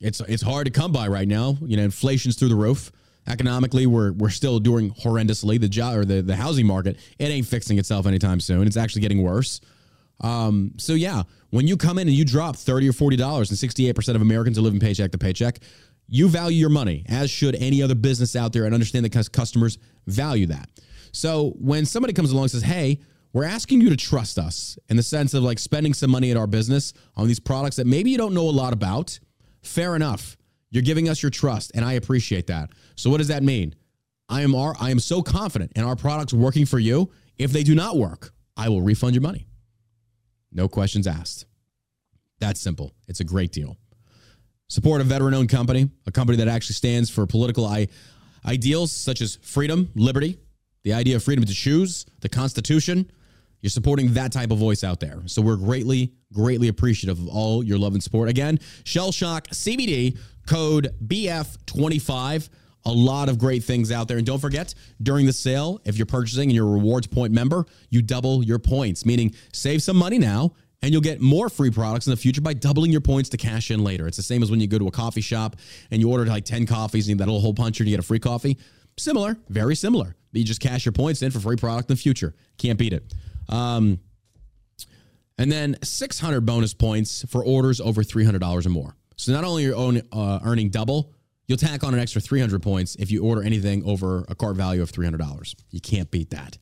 [0.03, 1.57] It's it's hard to come by right now.
[1.63, 2.93] You know, inflation's through the roof.
[3.27, 5.61] Economically, we're we're still doing horrendously.
[5.61, 8.67] The job or the, the housing market, it ain't fixing itself anytime soon.
[8.67, 9.61] It's actually getting worse.
[10.21, 13.59] Um, so yeah, when you come in and you drop thirty or forty dollars, and
[13.59, 15.61] sixty eight percent of Americans are living paycheck to paycheck,
[16.09, 19.79] you value your money, as should any other business out there, and understand that customers
[20.07, 20.69] value that.
[21.13, 22.99] So when somebody comes along and says, "Hey,"
[23.33, 26.37] we're asking you to trust us in the sense of like spending some money at
[26.37, 29.19] our business on these products that maybe you don't know a lot about
[29.63, 30.37] Fair enough.
[30.71, 32.71] You're giving us your trust, and I appreciate that.
[32.97, 33.75] So, what does that mean?
[34.29, 37.11] I am our, I am so confident in our products working for you.
[37.37, 39.47] If they do not work, I will refund your money.
[40.51, 41.47] No questions asked.
[42.41, 42.93] That's simple.
[43.09, 43.77] It's a great deal.
[44.69, 47.89] Support a veteran owned company, a company that actually stands for political I-
[48.47, 50.39] ideals such as freedom, liberty,
[50.83, 53.11] the idea of freedom to choose, the Constitution,
[53.63, 55.23] you're supporting that type of voice out there.
[55.27, 58.29] So we're greatly, greatly appreciative of all your love and support.
[58.29, 62.49] Again, Shell Shock CBD code BF25.
[62.85, 64.19] A lot of great things out there.
[64.19, 67.65] And don't forget, during the sale, if you're purchasing and you're a rewards point member,
[67.91, 72.09] you double your points, meaning save some money now and you'll get more free products
[72.09, 74.09] in the future by doubling your points to cash in later.
[74.09, 75.55] It's the same as when you go to a coffee shop
[75.93, 78.07] and you order like 10 coffees and that little hole puncher and you get a
[78.07, 78.59] free coffee.
[78.99, 80.17] Similar, very similar.
[80.33, 82.35] You just cash your points in for free product in the future.
[82.59, 83.15] Can't beat it.
[83.53, 84.01] Um,
[85.39, 88.97] and then 600 bonus points for orders over $300 or more.
[89.17, 91.13] So not only are you uh, earning double,
[91.47, 94.83] you'll tack on an extra 300 points if you order anything over a cart value
[94.83, 95.55] of $300.
[95.71, 96.59] You can't beat that.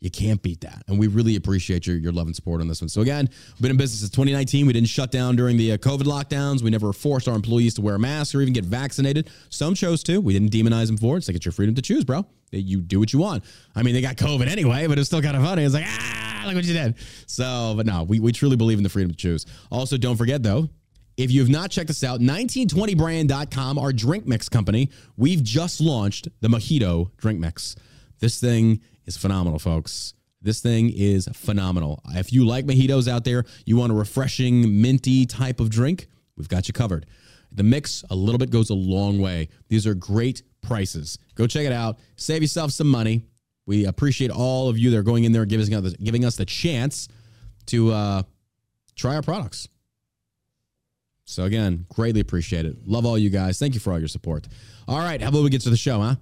[0.00, 0.82] You can't beat that.
[0.88, 2.88] And we really appreciate your, your love and support on this one.
[2.88, 4.66] So, again, we've been in business since 2019.
[4.66, 6.62] We didn't shut down during the uh, COVID lockdowns.
[6.62, 9.30] We never forced our employees to wear masks or even get vaccinated.
[9.48, 10.20] Some chose to.
[10.20, 11.18] We didn't demonize them for it.
[11.18, 12.26] It's like it's your freedom to choose, bro.
[12.52, 13.44] That you do what you want.
[13.74, 15.64] I mean, they got COVID anyway, but it's still kind of funny.
[15.64, 16.94] It's like, ah, look what you did.
[17.26, 19.46] So, but no, we, we truly believe in the freedom to choose.
[19.70, 20.68] Also, don't forget, though,
[21.16, 26.28] if you have not checked us out, 1920brand.com, our drink mix company, we've just launched
[26.40, 27.74] the Mojito drink mix.
[28.20, 30.14] This thing is phenomenal, folks.
[30.42, 32.00] This thing is phenomenal.
[32.10, 36.06] If you like mojitos out there, you want a refreshing, minty type of drink,
[36.36, 37.06] we've got you covered.
[37.50, 39.48] The mix, a little bit goes a long way.
[39.68, 41.18] These are great prices.
[41.34, 41.98] Go check it out.
[42.16, 43.22] Save yourself some money.
[43.66, 46.36] We appreciate all of you that are going in there and giving us, giving us
[46.36, 47.08] the chance
[47.66, 48.22] to uh,
[48.94, 49.68] try our products.
[51.24, 52.86] So again, greatly appreciate it.
[52.86, 53.58] Love all you guys.
[53.58, 54.46] Thank you for all your support.
[54.86, 56.14] All right, how about we get to the show, huh?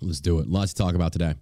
[0.00, 0.48] Let's do it.
[0.48, 1.34] Lots to talk about today.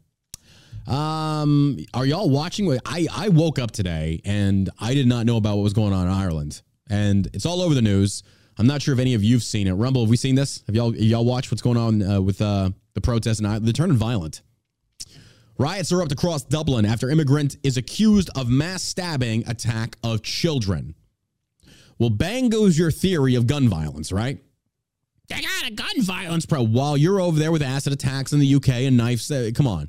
[0.89, 2.77] Um, are y'all watching?
[2.85, 6.07] I I woke up today and I did not know about what was going on
[6.07, 8.25] in Ireland, and it's all over the news.
[8.59, 9.73] I'm not sure if any of you've seen it.
[9.73, 10.63] Rumble, have we seen this?
[10.67, 13.97] Have y'all y'all watched what's going on uh, with uh, the protests and they're turning
[13.97, 14.43] violent?
[15.59, 20.95] Riots erupt across Dublin after immigrant is accused of mass stabbing attack of children.
[21.99, 24.41] Well, bang goes your theory of gun violence, right?
[25.29, 26.73] They got a gun violence problem.
[26.73, 29.89] While you're over there with acid attacks in the UK and knives, uh, come on.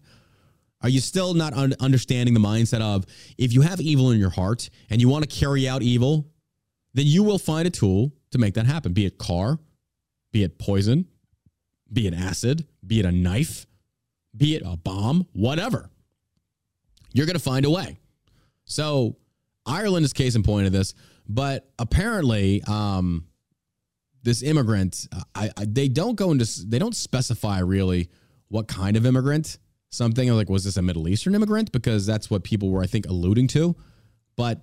[0.81, 3.05] Are you still not un- understanding the mindset of
[3.37, 6.27] if you have evil in your heart and you want to carry out evil,
[6.93, 9.59] then you will find a tool to make that happen, be it car,
[10.31, 11.05] be it poison,
[11.91, 13.65] be it acid, be it a knife,
[14.35, 15.89] be it a bomb, whatever.
[17.13, 17.97] You're going to find a way.
[18.65, 19.17] So
[19.65, 20.93] Ireland is case in point of this,
[21.27, 23.25] but apparently, um,
[24.21, 28.09] this immigrant, I, I, they don't go into, they don't specify really
[28.49, 29.57] what kind of immigrant.
[29.91, 31.71] Something like, was this a Middle Eastern immigrant?
[31.71, 33.75] Because that's what people were, I think, alluding to.
[34.35, 34.61] But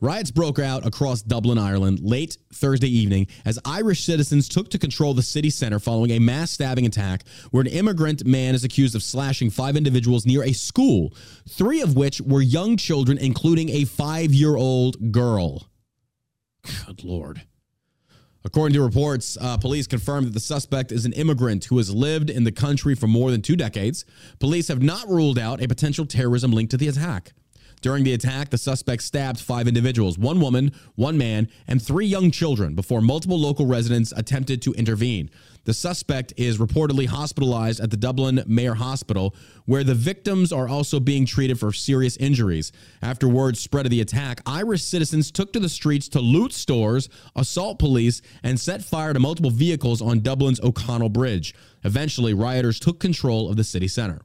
[0.00, 5.14] Riots broke out across Dublin, Ireland late Thursday evening as Irish citizens took to control
[5.14, 9.02] the city center following a mass stabbing attack where an immigrant man is accused of
[9.02, 11.14] slashing five individuals near a school,
[11.48, 15.66] three of which were young children, including a five year old girl.
[16.86, 17.42] Good Lord.
[18.44, 22.30] According to reports, uh, police confirmed that the suspect is an immigrant who has lived
[22.30, 24.04] in the country for more than two decades.
[24.38, 27.32] Police have not ruled out a potential terrorism link to the attack.
[27.82, 32.30] During the attack, the suspect stabbed five individuals one woman, one man, and three young
[32.30, 35.30] children before multiple local residents attempted to intervene.
[35.64, 39.34] The suspect is reportedly hospitalized at the Dublin Mater Hospital,
[39.64, 42.72] where the victims are also being treated for serious injuries.
[43.02, 47.08] After word spread of the attack, Irish citizens took to the streets to loot stores,
[47.34, 51.54] assault police, and set fire to multiple vehicles on Dublin's O'Connell Bridge.
[51.84, 54.20] Eventually, rioters took control of the city center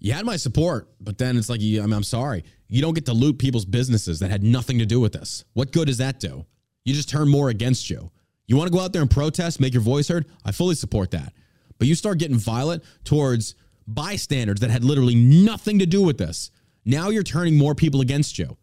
[0.00, 2.44] you had my support, but then it's like, you, I mean, I'm sorry.
[2.68, 5.44] You don't get to loot people's businesses that had nothing to do with this.
[5.52, 6.46] What good does that do?
[6.84, 8.10] You just turn more against you.
[8.46, 10.26] You want to go out there and protest, make your voice heard?
[10.44, 11.34] I fully support that.
[11.78, 13.54] But you start getting violent towards
[13.86, 16.50] bystanders that had literally nothing to do with this.
[16.84, 18.56] Now you're turning more people against you.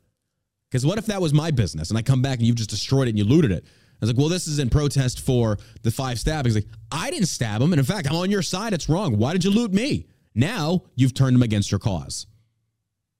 [0.70, 3.08] Because what if that was my business and I come back and you've just destroyed
[3.08, 3.64] it and you looted it?
[3.66, 6.56] I was like, well, this is in protest for the five stabbings.
[6.56, 7.72] Like, I didn't stab him.
[7.74, 8.74] And in fact, I'm on your side.
[8.74, 9.18] It's wrong.
[9.18, 10.08] Why did you loot me?
[10.38, 12.28] Now you've turned them against your cause.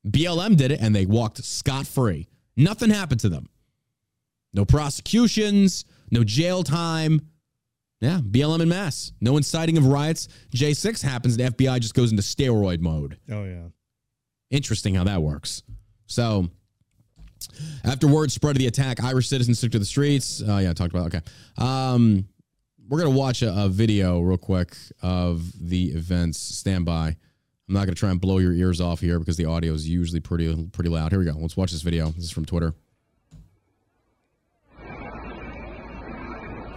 [0.08, 2.30] BLM did it and they walked scot free.
[2.56, 3.50] Nothing happened to them.
[4.54, 7.20] No prosecutions, no jail time.
[8.00, 9.12] Yeah, BLM in mass.
[9.20, 10.28] No inciting of riots.
[10.56, 13.18] J6 happens and FBI just goes into steroid mode.
[13.32, 13.70] Oh, yeah.
[14.52, 15.64] Interesting how that works.
[16.06, 16.48] So,
[17.84, 20.44] after word spread of the attack, Irish citizens took to the streets.
[20.48, 21.14] Uh, yeah, I talked about.
[21.14, 21.18] It.
[21.18, 21.26] Okay.
[21.58, 22.28] Um,
[22.88, 26.40] we're gonna watch a, a, video real quick of the events.
[26.40, 27.08] Stand by.
[27.08, 30.20] I'm not gonna try and blow your ears off here because the audio is usually
[30.20, 31.12] pretty pretty loud.
[31.12, 31.34] Here we go.
[31.38, 32.10] Let's watch this video.
[32.12, 32.74] This is from Twitter.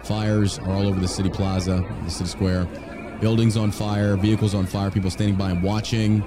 [0.03, 2.65] Fires are all over the city plaza, the city square.
[3.21, 6.23] Buildings on fire, vehicles on fire, people standing by and watching.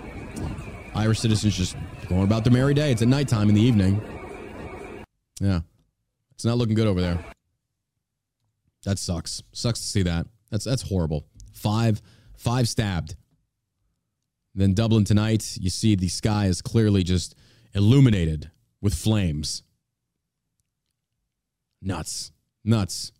[0.94, 1.76] Irish citizens just
[2.08, 2.92] going about their merry day.
[2.92, 4.00] It's at nighttime in the evening.
[5.40, 5.60] Yeah.
[6.34, 7.24] It's not looking good over there.
[8.84, 9.42] That sucks.
[9.52, 10.26] Sucks to see that.
[10.50, 11.26] That's that's horrible.
[11.52, 12.00] Five
[12.36, 13.16] five stabbed.
[14.54, 17.34] Then Dublin tonight, you see the sky is clearly just
[17.74, 19.62] illuminated with flames.
[21.82, 22.30] Nuts.
[22.64, 23.12] Nuts.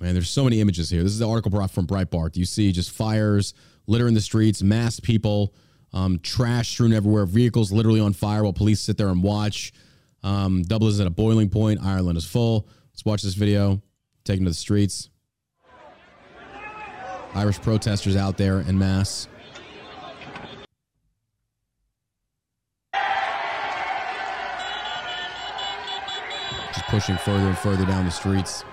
[0.00, 1.02] Man, there's so many images here.
[1.02, 2.36] This is the article brought from Breitbart.
[2.36, 3.52] You see just fires,
[3.86, 5.54] litter in the streets, masked people,
[5.92, 9.72] um, trash strewn everywhere, vehicles literally on fire while police sit there and watch.
[10.22, 11.80] Um, is at a boiling point.
[11.82, 12.68] Ireland is full.
[12.92, 13.80] Let's watch this video.
[14.24, 15.10] Taken to the streets.
[17.34, 19.28] Irish protesters out there in mass.
[26.72, 28.64] Just pushing further and further down the streets.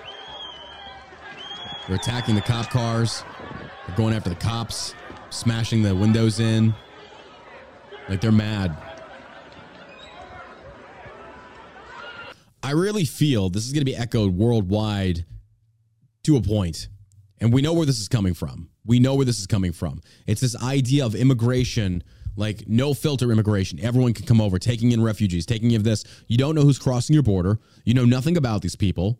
[1.87, 3.23] They're attacking the cop cars.
[3.85, 4.95] They're going after the cops,
[5.29, 6.73] smashing the windows in.
[8.09, 8.75] Like they're mad.
[12.65, 15.23] I really feel this is going to be echoed worldwide
[16.23, 16.87] to a point.
[17.39, 18.69] And we know where this is coming from.
[18.83, 20.01] We know where this is coming from.
[20.25, 22.03] It's this idea of immigration,
[22.35, 23.79] like no filter immigration.
[23.79, 26.05] Everyone can come over, taking in refugees, taking in this.
[26.25, 27.59] You don't know who's crossing your border.
[27.83, 29.19] You know nothing about these people.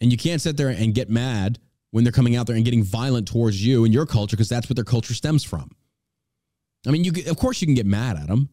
[0.00, 1.58] And you can't sit there and get mad
[1.90, 4.70] when they're coming out there and getting violent towards you and your culture because that's
[4.70, 5.70] what their culture stems from.
[6.86, 8.48] I mean, you of course you can get mad at them.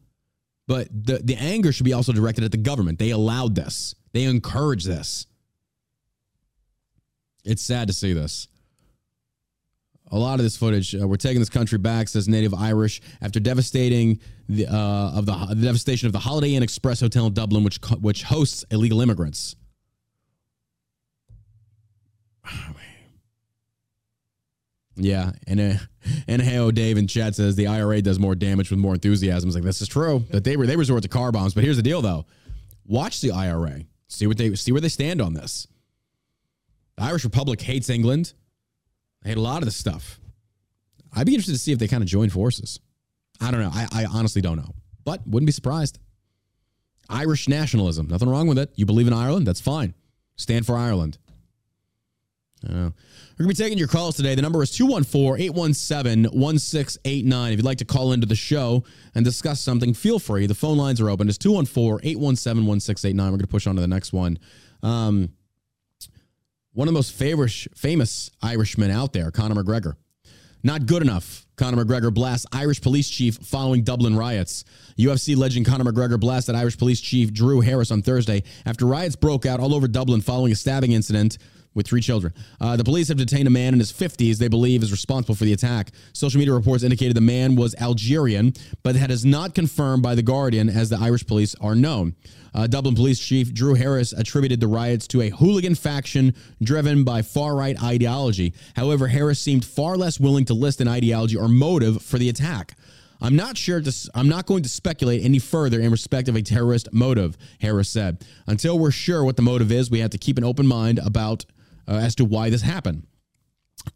[0.69, 2.99] But the, the anger should be also directed at the government.
[2.99, 5.25] They allowed this, they encouraged this.
[7.43, 8.47] It's sad to see this.
[10.12, 13.39] A lot of this footage, uh, we're taking this country back, says Native Irish, after
[13.39, 17.63] devastating the uh, of the, the, devastation of the Holiday Inn Express Hotel in Dublin,
[17.63, 19.55] which which hosts illegal immigrants.
[24.99, 25.73] Yeah, and uh,
[26.27, 29.49] and hey, Dave in chat says the IRA does more damage with more enthusiasm.
[29.49, 31.83] It's like this is true that they they resort to car bombs, but here's the
[31.83, 32.25] deal though:
[32.85, 33.83] watch the IRA.
[34.07, 35.67] See what they see where they stand on this.
[36.97, 38.33] The Irish Republic hates England.
[39.21, 40.19] They hate a lot of this stuff.
[41.13, 42.79] I'd be interested to see if they kind of join forces.
[43.41, 43.71] I don't know.
[43.73, 44.73] I, I honestly don't know,
[45.05, 45.97] but wouldn't be surprised.
[47.09, 48.71] Irish nationalism, nothing wrong with it.
[48.75, 49.47] You believe in Ireland?
[49.47, 49.95] That's fine.
[50.35, 51.17] Stand for Ireland.
[52.63, 52.91] Know.
[53.38, 54.36] We're going to be taking your calls today.
[54.36, 57.54] The number is 214 817 1689.
[57.54, 58.84] If you'd like to call into the show
[59.15, 60.45] and discuss something, feel free.
[60.45, 61.30] The phone lines are open.
[61.30, 63.26] It's 214 817 1689.
[63.26, 64.39] We're going to push on to the next one.
[64.84, 65.30] Um,
[66.74, 69.95] one of the most famous, famous Irishmen out there, Conor McGregor.
[70.62, 71.45] Not good enough.
[71.56, 74.65] Conor McGregor blasts Irish police chief following Dublin riots.
[74.98, 79.45] UFC legend Conor McGregor blasted Irish police chief Drew Harris on Thursday after riots broke
[79.45, 81.38] out all over Dublin following a stabbing incident
[81.80, 82.34] with three children.
[82.60, 85.46] Uh, the police have detained a man in his 50s they believe is responsible for
[85.46, 85.92] the attack.
[86.12, 88.52] Social media reports indicated the man was Algerian,
[88.84, 92.15] but that is not confirmed by The Guardian as the Irish police are known.
[92.54, 97.22] Uh, Dublin Police Chief Drew Harris attributed the riots to a hooligan faction driven by
[97.22, 98.54] far right ideology.
[98.76, 102.76] However, Harris seemed far less willing to list an ideology or motive for the attack.
[103.22, 106.42] I'm not sure to, I'm not going to speculate any further in respect of a
[106.42, 108.24] terrorist motive, Harris said.
[108.48, 111.46] Until we're sure what the motive is, we have to keep an open mind about
[111.89, 113.06] uh, as to why this happened.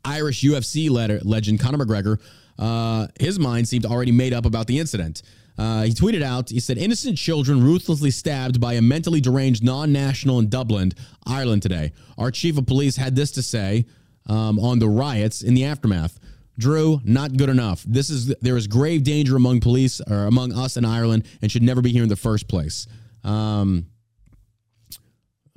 [0.03, 2.19] Irish UFC letter, legend Conor McGregor,
[2.58, 5.21] uh, his mind seemed already made up about the incident.
[5.58, 9.91] Uh, he tweeted out, he said, innocent children ruthlessly stabbed by a mentally deranged non
[9.91, 10.91] national in Dublin,
[11.27, 11.93] Ireland today.
[12.17, 13.86] Our chief of police had this to say
[14.27, 16.19] um, on the riots in the aftermath.
[16.58, 17.84] Drew, not good enough.
[17.88, 21.63] This is there is grave danger among police or among us in Ireland and should
[21.63, 22.86] never be here in the first place.
[23.23, 23.88] Um,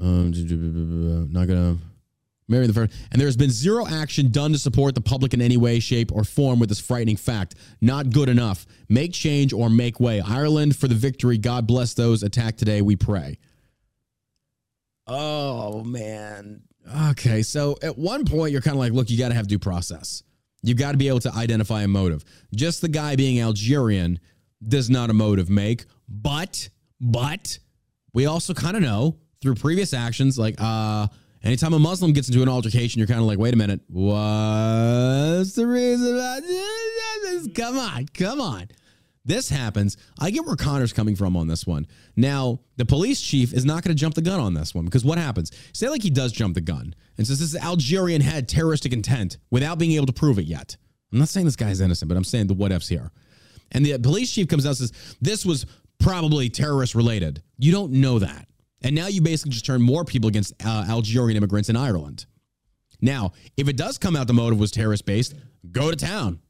[0.00, 0.32] um
[1.32, 1.76] not gonna
[2.48, 5.40] Mary the First, and there has been zero action done to support the public in
[5.42, 7.56] any way, shape, or form with this frightening fact.
[7.80, 8.66] Not good enough.
[8.88, 10.20] Make change or make way.
[10.20, 11.38] Ireland for the victory.
[11.38, 12.82] God bless those attacked today.
[12.82, 13.38] We pray.
[15.06, 16.62] Oh man.
[17.10, 19.58] Okay, so at one point you're kind of like, look, you got to have due
[19.58, 20.22] process.
[20.62, 22.24] You got to be able to identify a motive.
[22.54, 24.20] Just the guy being Algerian
[24.66, 26.68] does not a motive make, but
[27.00, 27.58] but
[28.12, 31.08] we also kind of know through previous actions, like uh
[31.46, 35.52] Anytime a Muslim gets into an altercation, you're kind of like, wait a minute, what's
[35.52, 36.18] the reason?
[37.54, 38.66] Come on, come on.
[39.24, 39.96] This happens.
[40.18, 41.86] I get where Connor's coming from on this one.
[42.16, 45.04] Now, the police chief is not going to jump the gun on this one because
[45.04, 45.52] what happens?
[45.72, 49.78] Say like he does jump the gun and says this Algerian had terroristic intent without
[49.78, 50.76] being able to prove it yet.
[51.12, 53.12] I'm not saying this guy's innocent, but I'm saying the what ifs here.
[53.70, 55.64] And the police chief comes out and says this was
[56.00, 57.40] probably terrorist related.
[57.56, 58.48] You don't know that.
[58.82, 62.26] And now you basically just turn more people against uh, Algerian immigrants in Ireland.
[63.00, 65.34] Now, if it does come out the motive was terrorist based,
[65.70, 66.40] go to town.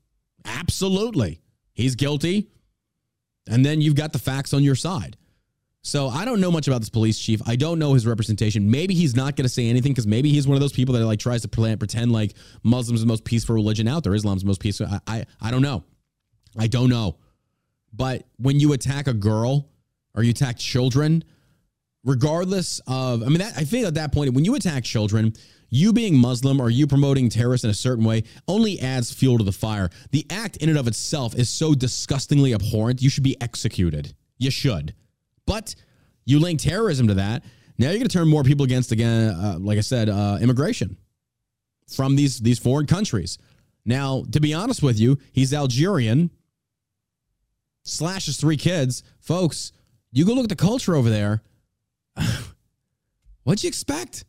[0.45, 1.41] Absolutely.
[1.73, 2.49] He's guilty.
[3.49, 5.17] And then you've got the facts on your side.
[5.83, 7.41] So I don't know much about this police chief.
[7.47, 8.69] I don't know his representation.
[8.69, 11.07] Maybe he's not going to say anything because maybe he's one of those people that
[11.07, 12.35] like tries to pretend like
[12.65, 14.13] Muslims the most peaceful religion out there.
[14.13, 14.89] Islam's the most peaceful.
[14.89, 15.85] I, I I don't know.
[16.59, 17.19] I don't know.
[17.93, 19.69] But when you attack a girl
[20.17, 21.23] or you attack children,
[22.07, 25.35] regardless of, I mean, that, I feel at that point, when you attack children,
[25.69, 29.45] you being Muslim or you promoting terrorists in a certain way only adds fuel to
[29.45, 29.91] the fire.
[30.13, 34.15] The act in and of itself is so disgustingly abhorrent, you should be executed.
[34.39, 34.95] You should.
[35.47, 35.75] But
[36.25, 37.45] you link terrorism to that.
[37.77, 40.97] Now you're going to turn more people against, again, uh, like I said, uh, immigration
[41.89, 43.39] from these, these foreign countries.
[43.85, 46.31] Now, to be honest with you, he's Algerian,
[47.83, 49.03] slashes three kids.
[49.21, 49.73] Folks,
[50.13, 51.43] you go look at the culture over there.
[53.45, 54.25] What'd you expect?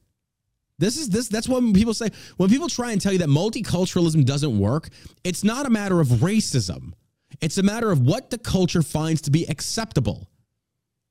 [0.79, 4.25] This is this that's what people say when people try and tell you that multiculturalism
[4.25, 4.89] doesn't work,
[5.23, 6.93] it's not a matter of racism.
[7.41, 10.29] It's a matter of what the culture finds to be acceptable.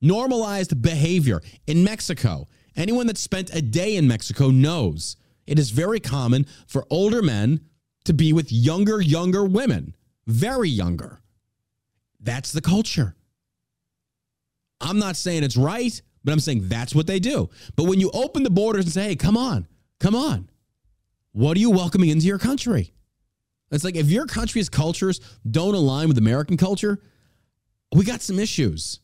[0.00, 2.46] Normalized behavior in Mexico.
[2.76, 7.60] Anyone that spent a day in Mexico knows it is very common for older men
[8.04, 9.94] to be with younger younger women,
[10.26, 11.20] very younger.
[12.20, 13.16] That's the culture.
[14.80, 16.00] I'm not saying it's right.
[16.26, 17.48] But I'm saying that's what they do.
[17.76, 19.68] But when you open the borders and say, hey, come on,
[20.00, 20.50] come on,
[21.30, 22.92] what are you welcoming into your country?
[23.70, 27.00] It's like if your country's cultures don't align with American culture,
[27.94, 28.98] we got some issues.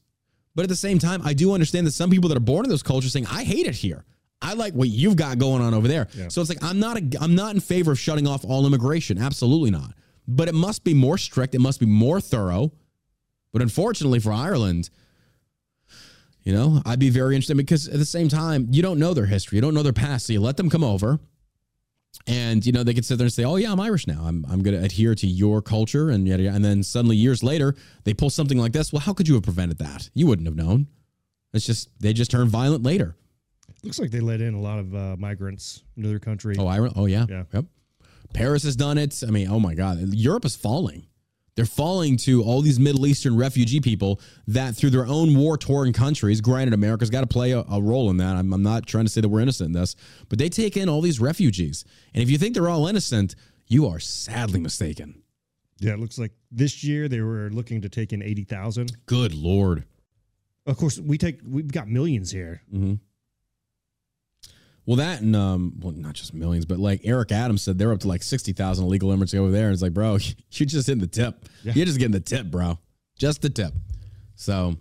[0.56, 2.70] But at the same time, I do understand that some people that are born in
[2.70, 4.04] those cultures saying, I hate it here.
[4.42, 6.08] I like what you've got going on over there.
[6.14, 6.26] Yeah.
[6.26, 9.16] So it's like I'm not a, I'm not in favor of shutting off all immigration.
[9.16, 9.94] Absolutely not.
[10.26, 11.54] But it must be more strict.
[11.54, 12.72] It must be more thorough.
[13.52, 14.90] But unfortunately for Ireland,
[16.44, 19.26] you know, I'd be very interested because at the same time, you don't know their
[19.26, 20.26] history, you don't know their past.
[20.26, 21.20] So you let them come over
[22.26, 24.22] and you know they could sit there and say, "Oh yeah, I'm Irish now.
[24.24, 26.56] I'm I'm going to adhere to your culture," and yada, yada.
[26.56, 27.74] and then suddenly years later
[28.04, 28.92] they pull something like this.
[28.92, 30.10] Well, how could you have prevented that?
[30.14, 30.86] You wouldn't have known.
[31.52, 33.16] It's just they just turn violent later.
[33.82, 36.54] Looks like they let in a lot of uh, migrants into their country.
[36.58, 37.26] Oh, I oh yeah.
[37.28, 37.44] Yeah.
[37.52, 37.64] Yep.
[38.32, 39.22] Paris has done it.
[39.26, 41.06] I mean, oh my God, Europe is falling.
[41.54, 45.92] They're falling to all these Middle Eastern refugee people that, through their own war torn
[45.92, 48.36] countries, granted, America's got to play a, a role in that.
[48.36, 49.94] I'm, I'm not trying to say that we're innocent in this,
[50.30, 51.84] but they take in all these refugees.
[52.14, 53.34] And if you think they're all innocent,
[53.66, 55.22] you are sadly mistaken.
[55.78, 58.96] Yeah, it looks like this year they were looking to take in eighty thousand.
[59.06, 59.84] Good Lord.
[60.64, 62.62] Of course, we take we've got millions here.
[62.72, 62.94] Mm-hmm.
[64.84, 68.00] Well, that and um, well, not just millions, but like Eric Adams said, they're up
[68.00, 69.66] to like sixty thousand illegal immigrants over there.
[69.66, 70.18] And it's like, bro,
[70.50, 71.48] you're just hitting the tip.
[71.62, 72.78] You're just getting the tip, bro.
[73.16, 73.72] Just the tip.
[74.34, 74.76] So,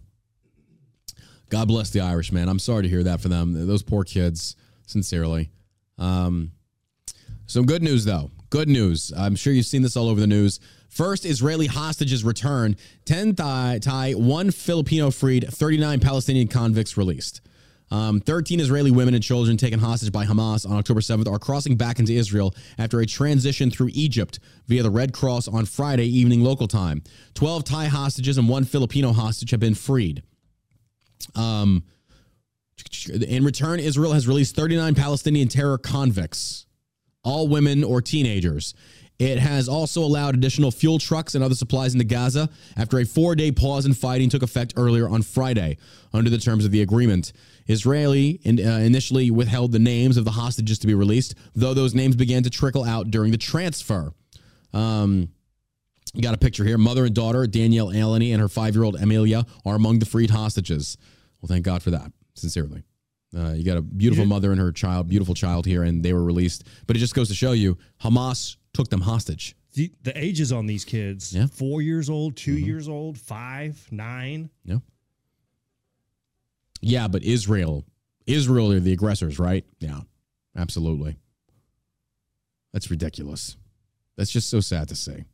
[1.49, 2.49] God bless the Irish, man.
[2.49, 3.67] I'm sorry to hear that for them.
[3.67, 4.55] Those poor kids,
[4.87, 5.51] sincerely.
[5.99, 6.51] Um,
[7.45, 8.31] some good news, though.
[8.49, 9.13] Good news.
[9.15, 10.59] I'm sure you've seen this all over the news.
[10.89, 12.75] First Israeli hostages return.
[13.05, 17.41] 10 Thai, Thai one Filipino freed, 39 Palestinian convicts released.
[17.91, 21.75] Um, 13 Israeli women and children taken hostage by Hamas on October 7th are crossing
[21.75, 26.41] back into Israel after a transition through Egypt via the Red Cross on Friday evening
[26.41, 27.03] local time.
[27.33, 30.23] 12 Thai hostages and one Filipino hostage have been freed.
[31.35, 31.83] Um,
[33.13, 36.65] in return, Israel has released 39 Palestinian terror convicts,
[37.23, 38.73] all women or teenagers.
[39.21, 43.35] It has also allowed additional fuel trucks and other supplies into Gaza after a four
[43.35, 45.77] day pause in fighting took effect earlier on Friday
[46.11, 47.31] under the terms of the agreement.
[47.67, 52.15] Israeli uh, initially withheld the names of the hostages to be released, though those names
[52.15, 54.11] began to trickle out during the transfer.
[54.73, 55.29] Um,
[56.15, 56.79] you got a picture here.
[56.79, 60.31] Mother and daughter, Danielle Aloni and her five year old Amelia, are among the freed
[60.31, 60.97] hostages.
[61.39, 62.81] Well, thank God for that, sincerely.
[63.37, 66.23] Uh, you got a beautiful mother and her child, beautiful child here, and they were
[66.23, 66.67] released.
[66.87, 69.55] But it just goes to show you Hamas took them hostage.
[69.73, 71.47] The, the ages on these kids: Yeah.
[71.47, 72.65] four years old, 2 mm-hmm.
[72.65, 74.49] years old, five, nine.
[74.63, 74.77] Yeah.
[76.81, 77.85] Yeah, but Israel,
[78.25, 79.65] Israel are the aggressors, right?
[79.79, 80.01] Yeah,
[80.55, 81.17] absolutely.
[82.73, 83.55] That's ridiculous.
[84.17, 85.25] That's just so sad to see.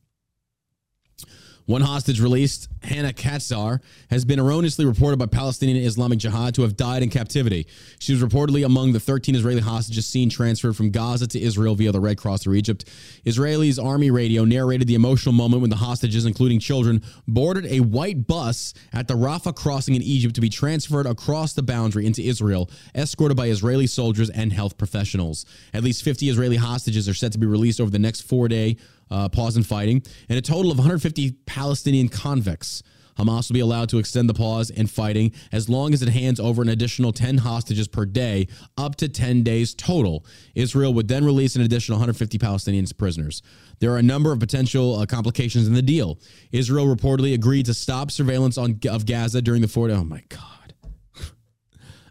[1.68, 6.78] One hostage released, Hannah Katzir, has been erroneously reported by Palestinian Islamic Jihad to have
[6.78, 7.68] died in captivity.
[8.00, 11.92] She was reportedly among the 13 Israeli hostages seen transferred from Gaza to Israel via
[11.92, 12.86] the Red Cross through Egypt.
[13.26, 18.28] Israeli's army radio narrated the emotional moment when the hostages, including children, boarded a white
[18.28, 22.70] bus at the Rafah crossing in Egypt to be transferred across the boundary into Israel,
[22.96, 25.46] escorted by Israeli soldiers and health professionals.
[25.74, 28.78] At least 50 Israeli hostages are set to be released over the next four day
[29.10, 32.84] uh, pause in fighting, and a total of 150 Palestinian convicts.
[33.18, 36.40] Hamas will be allowed to extend the pause in fighting as long as it hands
[36.40, 38.48] over an additional 10 hostages per day,
[38.78, 40.26] up to 10 days total.
[40.56, 43.42] Israel would then release an additional 150 Palestinian prisoners.
[43.80, 46.20] There are a number of potential uh, complications in the deal.
[46.52, 49.90] Israel reportedly agreed to stop surveillance on of Gaza during the four.
[49.90, 50.74] Oh my God,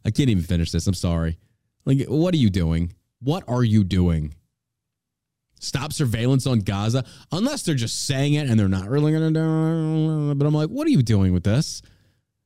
[0.05, 0.87] I can't even finish this.
[0.87, 1.39] I'm sorry.
[1.85, 2.95] Like, what are you doing?
[3.21, 4.35] What are you doing?
[5.59, 9.41] Stop surveillance on Gaza, unless they're just saying it and they're not really going to
[9.41, 10.35] do.
[10.35, 11.83] But I'm like, what are you doing with this?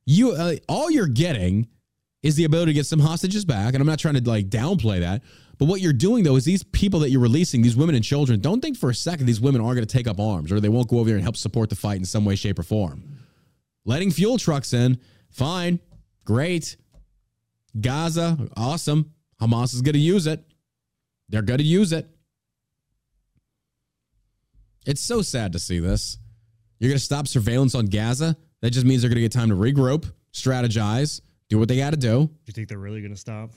[0.05, 1.67] You uh, all you're getting
[2.23, 5.01] is the ability to get some hostages back, and I'm not trying to like downplay
[5.01, 5.23] that.
[5.57, 8.39] But what you're doing though is these people that you're releasing, these women and children,
[8.39, 10.69] don't think for a second these women aren't going to take up arms or they
[10.69, 13.03] won't go over there and help support the fight in some way, shape, or form.
[13.85, 14.99] Letting fuel trucks in,
[15.29, 15.79] fine,
[16.25, 16.77] great.
[17.79, 19.13] Gaza, awesome.
[19.39, 20.43] Hamas is going to use it.
[21.29, 22.09] They're going to use it.
[24.85, 26.17] It's so sad to see this.
[26.79, 28.35] You're going to stop surveillance on Gaza.
[28.61, 31.91] That just means they're going to get time to regroup, strategize, do what they got
[31.91, 32.25] to do.
[32.25, 33.51] Do you think they're really going to stop?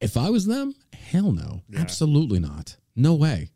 [0.00, 2.76] If I was them, hell no, absolutely not.
[2.94, 3.50] No way.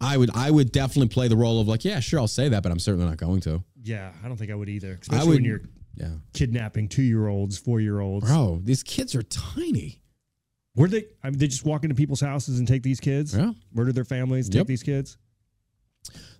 [0.00, 2.62] I would, I would definitely play the role of like, yeah, sure, I'll say that,
[2.62, 3.62] but I'm certainly not going to.
[3.82, 4.98] Yeah, I don't think I would either.
[5.10, 5.62] I would, when you're
[5.96, 8.26] yeah, kidnapping two year olds, four year olds.
[8.26, 8.60] bro.
[8.62, 10.00] These kids are tiny.
[10.74, 11.04] Where they?
[11.22, 13.36] I mean, they just walk into people's houses and take these kids.
[13.36, 13.52] Yeah.
[13.72, 14.54] Murder their families, Yep.
[14.62, 15.16] take these kids.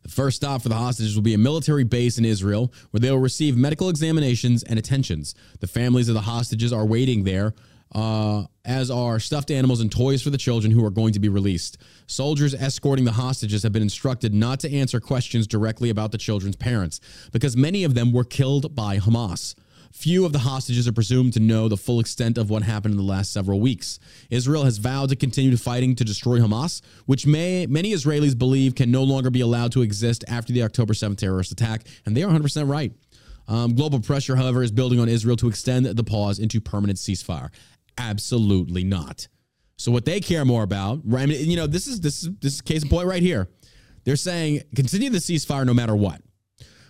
[0.03, 3.11] The first stop for the hostages will be a military base in Israel where they
[3.11, 5.35] will receive medical examinations and attentions.
[5.61, 7.55] The families of the hostages are waiting there,
[7.95, 11.29] uh, as are stuffed animals and toys for the children who are going to be
[11.29, 11.79] released.
[12.07, 16.57] Soldiers escorting the hostages have been instructed not to answer questions directly about the children's
[16.57, 17.01] parents
[17.33, 19.55] because many of them were killed by Hamas.
[19.95, 22.99] Few of the hostages are presumed to know the full extent of what happened in
[22.99, 24.01] the last several weeks.
[24.29, 28.91] Israel has vowed to continue fighting to destroy Hamas, which may, many Israelis believe can
[28.91, 32.31] no longer be allowed to exist after the October 7th terrorist attack, and they are
[32.31, 32.93] 100% right.
[33.47, 37.51] Um, global pressure, however, is building on Israel to extend the pause into permanent ceasefire.
[37.97, 39.29] Absolutely not.
[39.77, 41.23] So what they care more about, right?
[41.23, 43.49] I mean, you know, this is this is this is case in point right here.
[44.05, 46.21] They're saying continue the ceasefire no matter what.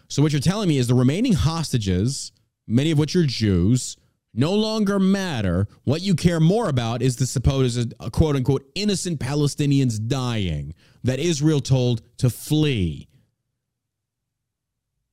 [0.08, 2.32] So what you're telling me is the remaining hostages,
[2.66, 3.96] many of which are Jews,
[4.32, 5.68] no longer matter.
[5.84, 11.18] What you care more about is the supposed uh, quote unquote innocent Palestinians dying that
[11.18, 13.08] Israel told to flee.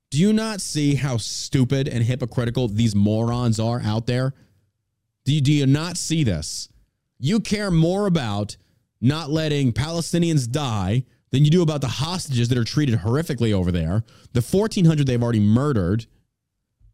[0.09, 4.33] Do you not see how stupid and hypocritical these morons are out there?
[5.23, 6.67] Do you, do you not see this?
[7.17, 8.57] You care more about
[8.99, 13.71] not letting Palestinians die than you do about the hostages that are treated horrifically over
[13.71, 16.05] there, the 1,400 they've already murdered.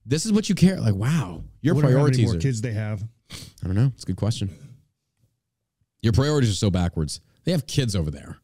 [0.07, 0.79] This is what you care.
[0.79, 2.39] Like, wow, your Wonder how many priorities more are.
[2.39, 3.03] kids they have.
[3.29, 3.91] I don't know.
[3.93, 4.49] It's a good question.
[6.01, 7.19] Your priorities are so backwards.
[7.43, 8.37] They have kids over there.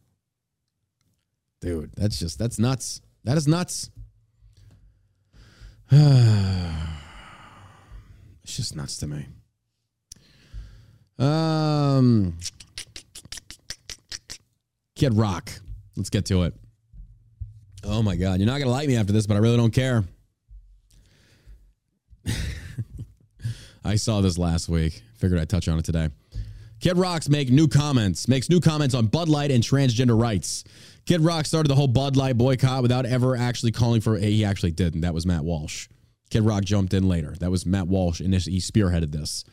[1.61, 2.99] Dude, that's just, that's nuts.
[3.23, 3.89] That is nuts.
[5.91, 6.01] it's
[8.43, 9.27] just nuts to me.
[11.17, 12.37] Um,
[14.95, 15.49] Kid Rock.
[15.95, 16.53] Let's get to it.
[17.85, 18.39] Oh my God.
[18.39, 20.03] You're not going to like me after this, but I really don't care.
[23.93, 25.03] I saw this last week.
[25.19, 26.09] Figured I'd touch on it today.
[26.79, 30.63] Kid Rock's make new comments, makes new comments on Bud Light and transgender rights.
[31.05, 34.15] Kid Rock started the whole Bud Light boycott without ever actually calling for.
[34.17, 34.19] A.
[34.19, 35.01] He actually didn't.
[35.01, 35.89] That was Matt Walsh.
[36.31, 37.35] Kid Rock jumped in later.
[37.39, 39.45] That was Matt Walsh, and he spearheaded this.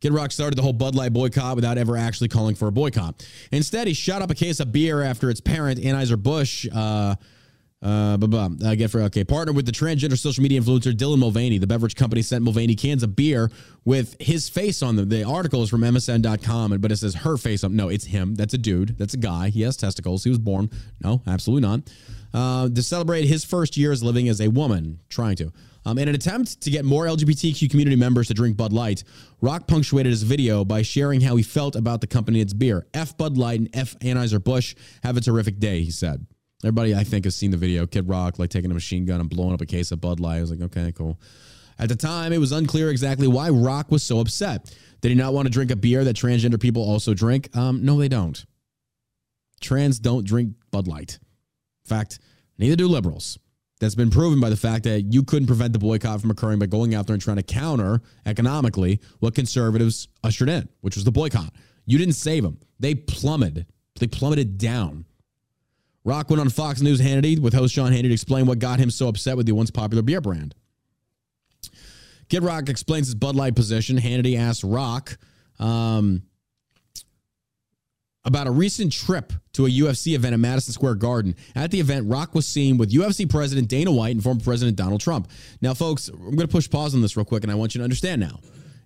[0.00, 3.26] Kid Rock started the whole Bud Light boycott without ever actually calling for a boycott.
[3.50, 7.16] Instead, he shot up a case of beer after its parent, Anheuser-Busch, uh,
[7.82, 8.68] uh, blah, blah.
[8.68, 9.22] I get for okay.
[9.22, 11.58] Partner with the transgender social media influencer Dylan Mulvaney.
[11.58, 13.50] The beverage company sent Mulvaney cans of beer
[13.84, 15.08] with his face on them.
[15.08, 17.76] The article is from MSN.com, but it says her face on.
[17.76, 18.34] No, it's him.
[18.34, 18.96] That's a dude.
[18.96, 19.50] That's a guy.
[19.50, 20.24] He has testicles.
[20.24, 20.70] He was born.
[21.02, 21.80] No, absolutely not.
[22.32, 25.52] Uh, to celebrate his first years living as a woman, trying to.
[25.84, 29.04] Um, in an attempt to get more LGBTQ community members to drink Bud Light,
[29.40, 32.86] Rock punctuated his video by sharing how he felt about the company and its beer.
[32.92, 34.74] F Bud Light and F Anheuser-Busch.
[35.04, 36.26] Have a terrific day, he said.
[36.64, 37.86] Everybody, I think, has seen the video.
[37.86, 40.38] Kid Rock, like taking a machine gun and blowing up a case of Bud Light.
[40.38, 41.20] I was like, okay, cool.
[41.78, 44.74] At the time, it was unclear exactly why Rock was so upset.
[45.02, 47.54] Did he not want to drink a beer that transgender people also drink?
[47.54, 48.44] Um, no, they don't.
[49.60, 51.18] Trans don't drink Bud Light.
[51.84, 52.18] In fact,
[52.58, 53.38] neither do liberals.
[53.78, 56.66] That's been proven by the fact that you couldn't prevent the boycott from occurring by
[56.66, 61.12] going out there and trying to counter economically what conservatives ushered in, which was the
[61.12, 61.52] boycott.
[61.84, 62.58] You didn't save them.
[62.80, 63.66] They plummeted.
[64.00, 65.04] They plummeted down.
[66.06, 68.90] Rock went on Fox News Hannity with host Sean Hannity to explain what got him
[68.90, 70.54] so upset with the once popular beer brand.
[72.28, 73.98] Kid Rock explains his Bud Light position.
[73.98, 75.18] Hannity asked Rock
[75.58, 76.22] um,
[78.24, 81.34] about a recent trip to a UFC event at Madison Square Garden.
[81.56, 85.00] At the event, Rock was seen with UFC President Dana White and former President Donald
[85.00, 85.28] Trump.
[85.60, 87.80] Now, folks, I'm going to push pause on this real quick, and I want you
[87.80, 88.38] to understand now.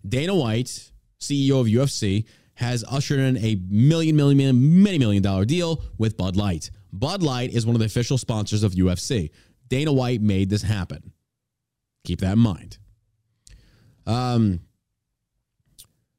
[0.09, 0.91] Dana White,
[1.21, 6.17] CEO of UFC, has ushered in a million, million, million, many million dollar deal with
[6.17, 6.71] Bud Light.
[6.93, 9.31] Bud Light is one of the official sponsors of UFC.
[9.69, 11.13] Dana White made this happen.
[12.05, 12.79] Keep that in mind.
[14.07, 14.61] Um,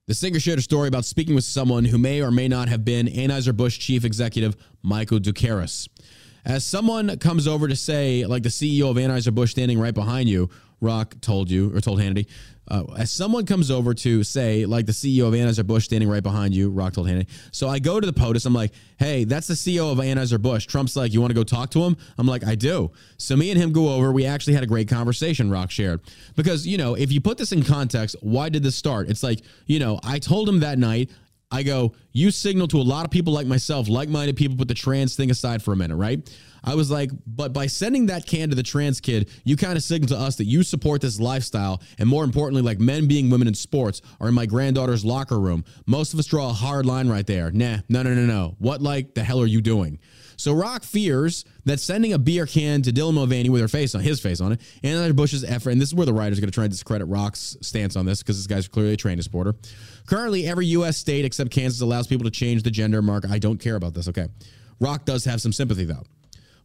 [0.08, 2.86] the singer shared a story about speaking with someone who may or may not have
[2.86, 5.88] been Anheuser-Busch chief executive Michael Doukeris.
[6.44, 10.50] As someone comes over to say, like the CEO of Anheuser-Busch standing right behind you,
[10.82, 12.28] Rock told you, or told Hannity,
[12.68, 16.56] uh, as someone comes over to say, like the CEO of Anheuser-Busch standing right behind
[16.56, 17.28] you, Rock told Hannity.
[17.52, 18.46] So I go to the POTUS.
[18.46, 20.68] I'm like, hey, that's the CEO of Anheuser-Busch.
[20.68, 21.98] Trump's like, you want to go talk to him?
[22.18, 22.92] I'm like, I do.
[23.18, 24.12] So me and him go over.
[24.12, 26.02] We actually had a great conversation, Rock shared.
[26.36, 29.10] Because, you know, if you put this in context, why did this start?
[29.10, 31.12] It's like, you know, I told him that night,
[31.52, 34.70] I go, you signal to a lot of people like myself, like minded people, put
[34.70, 36.30] the trans thing aside for a minute, right?
[36.64, 39.84] I was like, but by sending that can to the trans kid, you kind of
[39.84, 41.82] signal to us that you support this lifestyle.
[41.98, 45.66] And more importantly, like men being women in sports are in my granddaughter's locker room.
[45.86, 47.52] Most of us draw a hard line right there.
[47.52, 48.56] Nah, no, no, no, no.
[48.60, 50.00] What like the hell are you doing?
[50.42, 54.02] So Rock fears that sending a beer can to Dylan Mulvaney with her face on
[54.02, 56.54] his face on it, and Anheuser-Busch's effort, and this is where the writer's going to
[56.54, 59.54] try and discredit Rock's stance on this because this guy's clearly a trained supporter.
[60.08, 60.98] Currently, every U.S.
[60.98, 63.30] state except Kansas allows people to change the gender mark.
[63.30, 64.08] I don't care about this.
[64.08, 64.30] Okay,
[64.80, 66.02] Rock does have some sympathy though.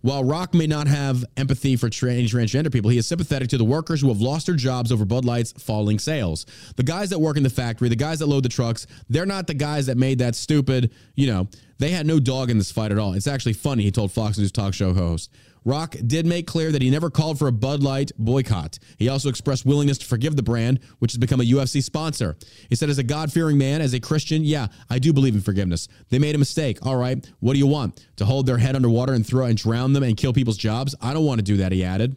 [0.02, 3.64] While Rock may not have empathy for trans- transgender people, he is sympathetic to the
[3.64, 6.46] workers who have lost their jobs over Bud Light's falling sales.
[6.76, 9.46] The guys that work in the factory, the guys that load the trucks, they're not
[9.46, 12.92] the guys that made that stupid, you know, they had no dog in this fight
[12.92, 13.14] at all.
[13.14, 15.30] It's actually funny, he told Fox News talk show host.
[15.66, 18.78] Rock did make clear that he never called for a Bud Light boycott.
[18.98, 22.36] He also expressed willingness to forgive the brand, which has become a UFC sponsor.
[22.70, 25.40] He said, as a God fearing man, as a Christian, yeah, I do believe in
[25.40, 25.88] forgiveness.
[26.08, 26.86] They made a mistake.
[26.86, 28.06] All right, what do you want?
[28.16, 30.94] To hold their head underwater and throw and drown them and kill people's jobs?
[31.02, 32.16] I don't want to do that, he added.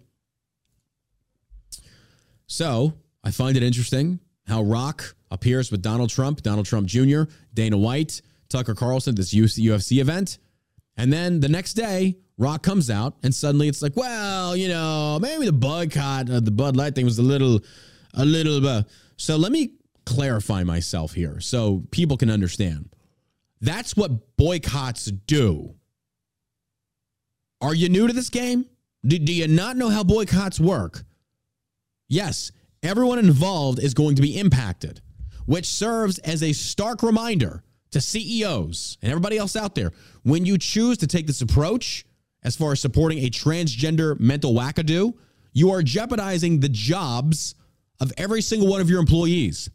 [2.45, 2.93] So
[3.23, 7.23] I find it interesting how Rock appears with Donald Trump, Donald Trump Jr.,
[7.53, 10.37] Dana White, Tucker Carlson, this UFC event.
[10.99, 15.17] And then the next day, Rock comes out, and suddenly it's like, well, you know,
[15.21, 17.61] maybe the boycott of the Bud Light thing was a little,
[18.15, 18.83] a little uh,
[19.15, 19.75] So let me
[20.05, 22.89] clarify myself here so people can understand.
[23.61, 25.75] That's what boycotts do.
[27.61, 28.65] Are you new to this game?
[29.05, 31.05] Do, do you not know how boycotts work?
[32.09, 32.51] Yes,
[32.83, 34.99] everyone involved is going to be impacted,
[35.45, 39.91] which serves as a stark reminder to CEOs and everybody else out there
[40.23, 42.05] when you choose to take this approach
[42.43, 45.13] as far as supporting a transgender mental wackadoo,
[45.53, 47.55] you are jeopardizing the jobs
[47.99, 49.69] of every single one of your employees.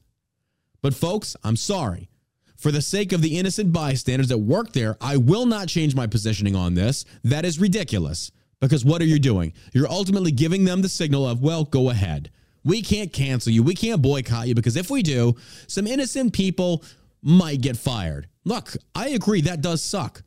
[0.81, 2.09] But, folks, I'm sorry.
[2.57, 6.07] For the sake of the innocent bystanders that work there, I will not change my
[6.07, 7.05] positioning on this.
[7.25, 8.31] That is ridiculous.
[8.61, 9.53] Because what are you doing?
[9.73, 12.31] You're ultimately giving them the signal of, well, go ahead.
[12.65, 13.62] We can't cancel you.
[13.62, 15.37] We can't boycott you because if we do,
[15.67, 16.83] some innocent people
[17.25, 18.29] might get fired.
[18.45, 20.22] Look, I agree that does suck.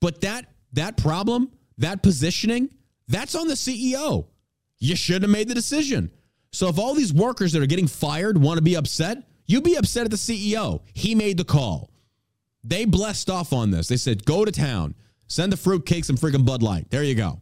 [0.00, 2.68] But that that problem, that positioning,
[3.08, 4.26] that's on the CEO.
[4.78, 6.10] You should have made the decision.
[6.52, 9.76] So if all these workers that are getting fired want to be upset, you be
[9.76, 10.80] upset at the CEO.
[10.94, 11.90] He made the call.
[12.64, 13.88] They blessed off on this.
[13.88, 14.94] They said, go to town,
[15.28, 16.90] send the fruitcakes and freaking Bud Light.
[16.90, 17.40] There you go.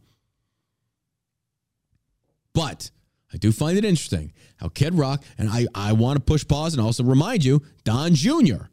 [2.54, 2.90] But
[3.32, 6.74] I do find it interesting how Kid Rock, and I, I want to push pause
[6.74, 8.66] and also remind you, Don Jr.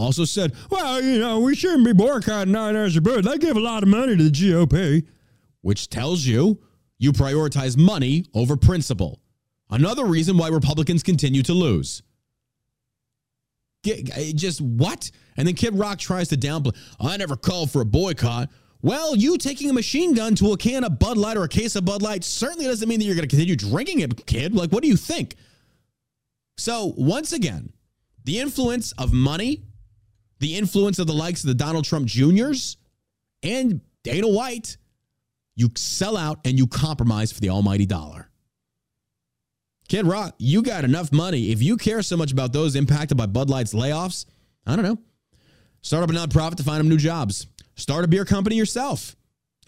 [0.00, 3.24] also said, well, you know, we shouldn't be boycotting Nine Hours of Bird.
[3.24, 5.06] They give a lot of money to the GOP,
[5.60, 6.60] which tells you
[6.98, 9.20] you prioritize money over principle.
[9.70, 12.02] Another reason why Republicans continue to lose.
[13.86, 15.10] Eh, just what?
[15.36, 16.76] And then Kid Rock tries to downplay.
[17.00, 18.50] I never called for a boycott.
[18.82, 21.76] Well, you taking a machine gun to a can of Bud Light or a case
[21.76, 24.54] of Bud Light certainly doesn't mean that you're going to continue drinking it, kid.
[24.54, 25.36] Like, what do you think?
[26.56, 27.72] So, once again,
[28.24, 29.64] the influence of money,
[30.40, 32.76] the influence of the likes of the Donald Trump Juniors
[33.42, 34.76] and Dana White,
[35.54, 38.30] you sell out and you compromise for the almighty dollar.
[39.88, 41.50] Kid Rock, you got enough money.
[41.50, 44.24] If you care so much about those impacted by Bud Light's layoffs,
[44.66, 44.98] I don't know.
[45.82, 47.46] Start up a nonprofit to find them new jobs.
[47.74, 49.16] Start a beer company yourself.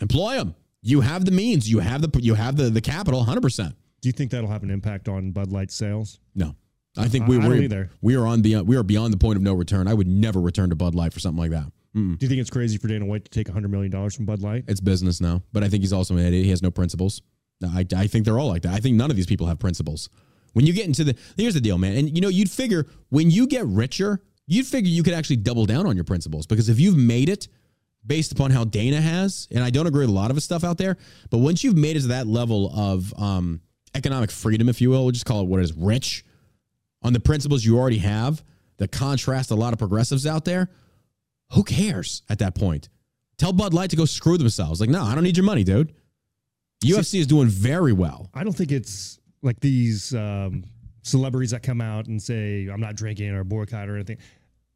[0.01, 0.55] Employ them.
[0.83, 1.71] You have the means.
[1.71, 3.25] You have the you have the the capital.
[3.25, 3.75] Hundred percent.
[4.01, 6.19] Do you think that'll have an impact on Bud Light sales?
[6.35, 6.57] No,
[6.97, 7.91] I think we I- we're, either.
[8.01, 9.89] we are on beyond we are beyond the point of no return.
[9.89, 11.67] I would never return to Bud Light for something like that.
[11.97, 12.19] Mm-mm.
[12.19, 14.65] Do you think it's crazy for Dana White to take $100 million from Bud Light?
[14.67, 16.45] It's business now, but I think he's also an idiot.
[16.45, 17.21] He has no principles.
[17.63, 18.73] I, I think they're all like that.
[18.75, 20.09] I think none of these people have principles.
[20.55, 23.31] When you get into the here's the deal, man, and you know you'd figure when
[23.31, 26.79] you get richer, you'd figure you could actually double down on your principles because if
[26.81, 27.49] you've made it
[28.05, 30.65] based upon how Dana has, and I don't agree with a lot of his stuff
[30.65, 30.97] out there,
[31.31, 33.61] but once you've made it to that level of um,
[33.95, 36.25] economic freedom, if you will, we'll just call it what it is, rich,
[37.03, 38.43] on the principles you already have
[38.79, 40.71] that contrast a lot of progressives out there,
[41.53, 42.89] who cares at that point?
[43.39, 44.81] Tell Bud Light to go screw themselves.
[44.81, 45.93] Like, no, I don't need your money, dude.
[46.85, 48.31] UFC is doing very well.
[48.35, 50.65] I don't think it's like these um,
[51.03, 54.19] celebrities that come out and say, I'm not drinking or boycott or anything.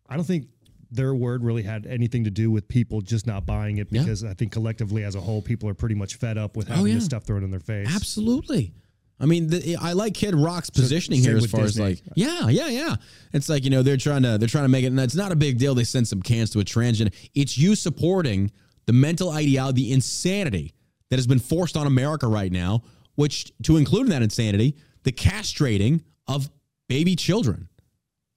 [0.08, 0.46] I don't think
[0.92, 4.02] their word really had anything to do with people just not buying it Yeah.
[4.02, 6.82] because I think collectively as a whole, people are pretty much fed up with having
[6.82, 6.94] Oh, yeah.
[6.94, 7.88] this stuff thrown in their face.
[7.92, 8.72] Absolutely.
[9.18, 11.84] I mean, the, I like Kid Rock's positioning same here as far Disney.
[11.84, 12.96] as like, yeah, yeah, yeah.
[13.32, 15.32] It's like you know they're trying to they're trying to make it, and it's not
[15.32, 15.74] a big deal.
[15.74, 17.14] They send some cans to a transgender.
[17.34, 18.50] It's you supporting
[18.84, 20.74] the mental ideology, the insanity
[21.10, 22.82] that has been forced on America right now,
[23.14, 26.50] which to include in that insanity, the castrating of
[26.88, 27.68] baby children,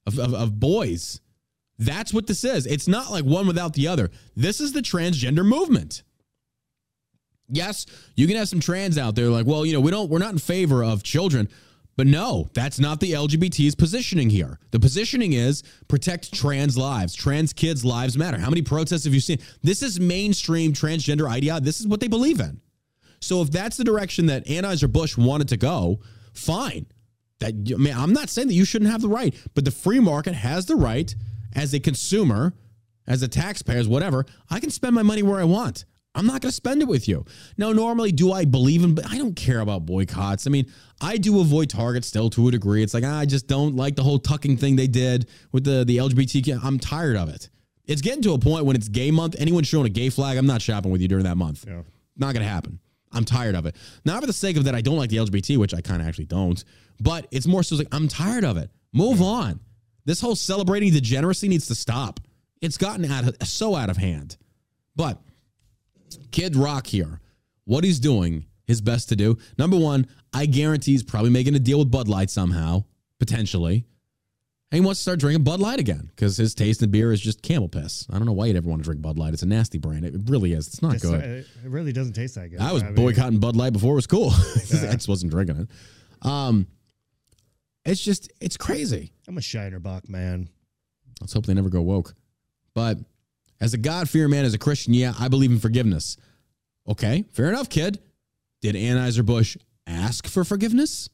[0.06, 1.20] of, of, of boys.
[1.78, 2.66] That's what this is.
[2.66, 4.12] It's not like one without the other.
[4.36, 6.04] This is the transgender movement.
[7.50, 7.86] Yes,
[8.16, 10.34] you can have some trans out there like, well, you know, we don't we're not
[10.34, 11.50] in favor of children.
[12.00, 14.58] But no, that's not the LGBT's positioning here.
[14.72, 17.14] The positioning is protect trans lives.
[17.14, 18.38] Trans kids' lives matter.
[18.38, 19.40] How many protests have you seen?
[19.64, 21.66] This is mainstream transgender ideology.
[21.66, 22.62] This is what they believe in.
[23.20, 26.00] So if that's the direction that Anheuser-Busch wanted to go,
[26.32, 26.86] fine.
[27.40, 30.00] That I mean, I'm not saying that you shouldn't have the right, but the free
[30.00, 31.14] market has the right
[31.54, 32.54] as a consumer,
[33.08, 34.26] as a taxpayer, as whatever.
[34.50, 35.84] I can spend my money where I want.
[36.20, 37.24] I'm not going to spend it with you.
[37.58, 38.94] Now, normally, do I believe in?
[38.94, 40.46] But I don't care about boycotts.
[40.48, 42.84] I mean, I do avoid Target still to a degree.
[42.84, 45.86] It's like ah, I just don't like the whole tucking thing they did with the
[45.86, 46.60] the LGBTQ.
[46.62, 47.50] I'm tired of it.
[47.86, 49.36] It's getting to a point when it's gay month.
[49.40, 51.66] Anyone showing a gay flag, I'm not shopping with you during that month.
[51.66, 51.84] Yeah.
[52.18, 52.80] Not going to happen.
[53.14, 53.76] I'm tired of it.
[54.04, 56.08] Not for the sake of that I don't like the LGBT, which I kind of
[56.08, 56.64] actually don't,
[57.00, 58.70] but it's more so like I'm tired of it.
[58.94, 59.62] Move on.
[60.06, 62.20] This whole celebrating degeneracy needs to stop.
[62.62, 64.38] It's gotten out of, so out of hand.
[64.96, 65.22] But
[66.32, 67.20] Kid Rock here,
[67.66, 69.38] what he's doing his best to do.
[69.58, 72.84] Number one, I guarantee he's probably making a deal with Bud Light somehow,
[73.20, 73.86] potentially.
[74.72, 77.20] And he wants to start drinking Bud Light again because his taste in beer is
[77.20, 78.06] just camel piss.
[78.12, 79.34] I don't know why you'd ever want to drink Bud Light.
[79.34, 80.06] It's a nasty brand.
[80.06, 80.68] It really is.
[80.68, 81.20] It's not It's, good.
[81.24, 81.26] uh,
[81.66, 82.60] it really doesn't taste that good.
[82.60, 84.30] I was mean, boycotting Bud Light before it was cool.
[84.56, 86.28] I just wasn't drinking it.
[86.28, 86.68] Um,
[87.86, 89.12] It's just, it's crazy.
[89.28, 90.50] I'm a Shiner Bock man.
[91.22, 92.14] Let's hope they never go woke.
[92.76, 93.00] But
[93.62, 96.18] as a God fearing man, as a Christian, yeah, I believe in forgiveness.
[96.88, 98.00] Okay, fair enough, kid.
[98.62, 99.58] Did Anheuser-Busch
[99.88, 101.10] ask for forgiveness?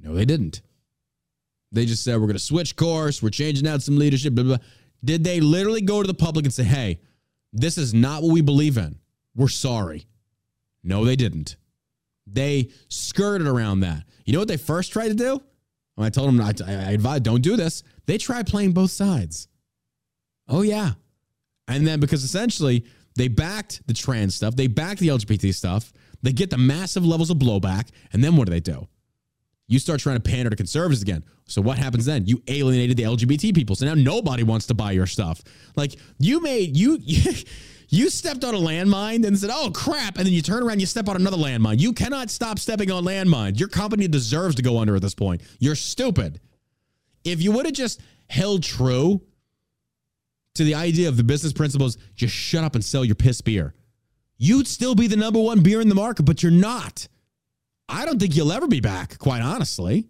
[0.00, 0.62] No, they didn't.
[1.72, 3.22] They just said, we're going to switch course.
[3.22, 4.34] We're changing out some leadership.
[4.34, 4.66] Blah, blah, blah.
[5.04, 7.00] Did they literally go to the public and say, hey,
[7.52, 8.98] this is not what we believe in?
[9.34, 10.06] We're sorry.
[10.82, 11.56] No, they didn't.
[12.26, 14.04] They skirted around that.
[14.24, 15.42] You know what they first tried to do?
[15.94, 19.47] When I told them, I, I advised, don't do this, they tried playing both sides.
[20.48, 20.92] Oh, yeah.
[21.66, 22.84] And then because essentially
[23.14, 25.92] they backed the trans stuff, they backed the LGBT stuff,
[26.22, 27.88] they get the massive levels of blowback.
[28.12, 28.88] And then what do they do?
[29.66, 31.22] You start trying to pander to conservatives again.
[31.46, 32.26] So what happens then?
[32.26, 33.76] You alienated the LGBT people.
[33.76, 35.42] So now nobody wants to buy your stuff.
[35.76, 36.98] Like you made you
[37.88, 40.86] you stepped on a landmine and said, "Oh crap!" And then you turn around, you
[40.86, 41.78] step on another landmine.
[41.80, 43.60] You cannot stop stepping on landmines.
[43.60, 45.42] Your company deserves to go under at this point.
[45.58, 46.40] You're stupid.
[47.24, 49.22] If you would have just held true
[50.58, 53.74] to the idea of the business principles, just shut up and sell your piss beer.
[54.36, 57.08] You'd still be the number one beer in the market, but you're not.
[57.88, 60.06] I don't think you'll ever be back, quite honestly.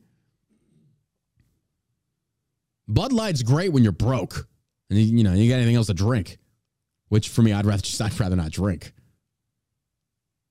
[2.88, 4.48] Bud Light's great when you're broke
[4.90, 6.38] and you, know you got anything else to drink,
[7.08, 8.92] which for me I'd rather just I'd rather not drink.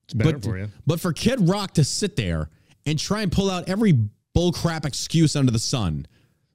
[0.06, 0.70] It's better but, for you.
[0.86, 2.50] But for Kid Rock to sit there
[2.86, 3.94] and try and pull out every
[4.36, 6.08] bullcrap excuse under the sun.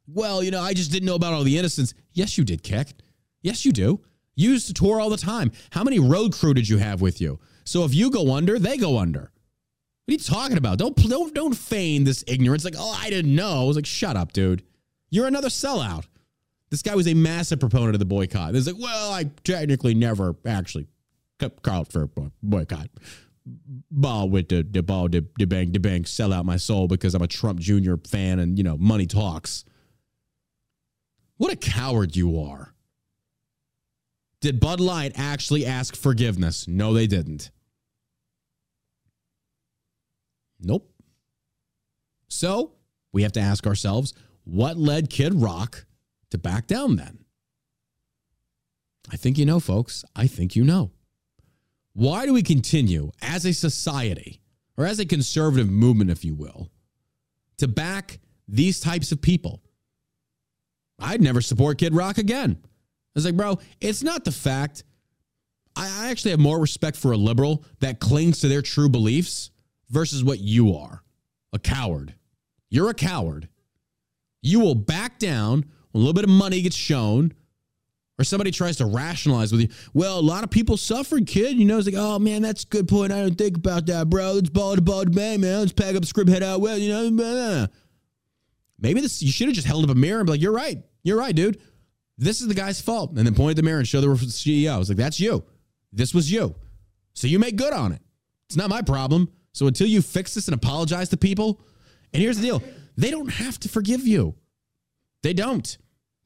[0.06, 1.94] Well, you know, I just didn't know about all the innocents.
[2.12, 2.88] Yes, you did, Keck.
[3.42, 4.00] Yes, you do.
[4.34, 5.52] You used to tour all the time.
[5.70, 7.38] How many road crew did you have with you?
[7.64, 9.32] So if you go under, they go under.
[10.04, 10.78] What are you talking about?
[10.78, 12.64] Don't don't don't feign this ignorance.
[12.64, 13.62] Like, oh, I didn't know.
[13.62, 14.62] I was like, shut up, dude.
[15.10, 16.06] You're another sellout.
[16.70, 18.54] This guy was a massive proponent of the boycott.
[18.54, 20.86] It's like, well, I technically never actually
[21.62, 22.08] called for
[22.42, 22.88] boycott.
[23.90, 27.14] Ball with the the ball, the, the bang, the bang, sell out my soul because
[27.14, 27.94] I'm a Trump Jr.
[28.08, 29.64] fan and you know money talks.
[31.36, 32.71] What a coward you are.
[34.42, 36.66] Did Bud Light actually ask forgiveness?
[36.66, 37.52] No, they didn't.
[40.60, 40.92] Nope.
[42.28, 42.72] So
[43.12, 44.12] we have to ask ourselves
[44.42, 45.86] what led Kid Rock
[46.30, 47.24] to back down then?
[49.12, 50.04] I think you know, folks.
[50.16, 50.90] I think you know.
[51.92, 54.40] Why do we continue as a society
[54.76, 56.68] or as a conservative movement, if you will,
[57.58, 58.18] to back
[58.48, 59.62] these types of people?
[60.98, 62.58] I'd never support Kid Rock again.
[63.14, 64.84] I was like, bro, it's not the fact.
[65.76, 69.50] I actually have more respect for a liberal that clings to their true beliefs
[69.90, 71.02] versus what you are
[71.52, 72.14] a coward.
[72.70, 73.48] You're a coward.
[74.40, 77.34] You will back down when a little bit of money gets shown
[78.18, 79.68] or somebody tries to rationalize with you.
[79.92, 81.56] Well, a lot of people suffered, kid.
[81.56, 83.12] You know, it's like, oh man, that's a good point.
[83.12, 84.32] I don't think about that, bro.
[84.32, 85.60] Let's ball to ball to bang, man.
[85.60, 86.60] Let's pack up script, head out.
[86.60, 87.66] Well, you know, blah.
[88.78, 90.82] maybe this you should have just held up a mirror and be like, you're right.
[91.02, 91.60] You're right, dude.
[92.18, 93.10] This is the guy's fault.
[93.16, 94.72] And then point at the mirror and show the CEO.
[94.72, 95.44] I was like, that's you.
[95.92, 96.54] This was you.
[97.14, 98.00] So you make good on it.
[98.48, 99.30] It's not my problem.
[99.52, 101.60] So until you fix this and apologize to people,
[102.12, 102.62] and here's the deal
[102.96, 104.34] they don't have to forgive you.
[105.22, 105.76] They don't.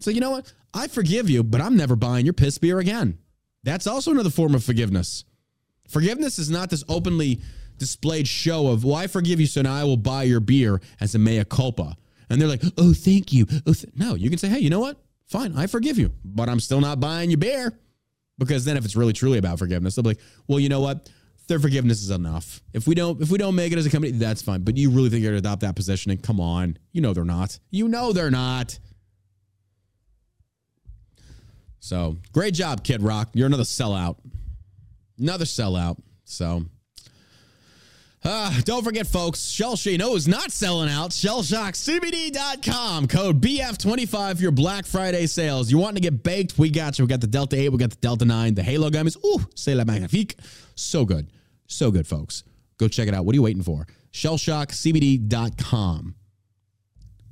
[0.01, 0.53] So you know what?
[0.75, 3.19] I forgive you, but I'm never buying your piss beer again.
[3.63, 5.25] That's also another form of forgiveness.
[5.89, 7.41] Forgiveness is not this openly
[7.79, 11.15] displayed show of, well, I forgive you, so now I will buy your beer as
[11.15, 11.97] a mea culpa.
[12.29, 13.47] And they're like, oh, thank you.
[13.67, 13.95] Oh, th-.
[13.95, 14.99] No, you can say, hey, you know what?
[15.27, 17.79] Fine, I forgive you, but I'm still not buying your beer.
[18.39, 21.09] Because then if it's really truly about forgiveness, they'll be like, well, you know what?
[21.49, 22.61] their forgiveness is enough.
[22.73, 24.63] If we don't, if we don't make it as a company, that's fine.
[24.63, 26.19] But you really think you're gonna adopt that positioning?
[26.19, 27.59] Come on, you know they're not.
[27.71, 28.79] You know they're not.
[31.79, 33.31] So great job, Kid Rock.
[33.35, 34.17] You're another sellout.
[35.19, 35.99] Another sellout.
[36.25, 36.65] So
[38.27, 41.13] uh, don't forget, folks, Shell you is not selling out.
[41.13, 43.07] ShellShockCBD.com.
[43.07, 45.71] Code BF25 for your Black Friday sales.
[45.71, 46.59] You want to get baked?
[46.59, 47.05] We got you.
[47.05, 49.17] We got the Delta 8, we got the Delta 9, the Halo gummies.
[49.25, 50.37] Ooh, c'est la magnifique.
[50.75, 51.31] So good.
[51.67, 52.45] So good, folks.
[52.79, 53.25] Go check it out.
[53.25, 53.87] What are you waiting for?
[54.13, 56.15] ShellShockCBD.com.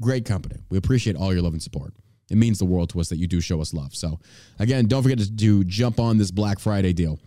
[0.00, 0.56] Great company.
[0.70, 1.94] We appreciate all your love and support.
[2.30, 3.94] It means the world to us that you do show us love.
[3.94, 4.20] So,
[4.58, 7.18] again, don't forget to, to jump on this Black Friday deal.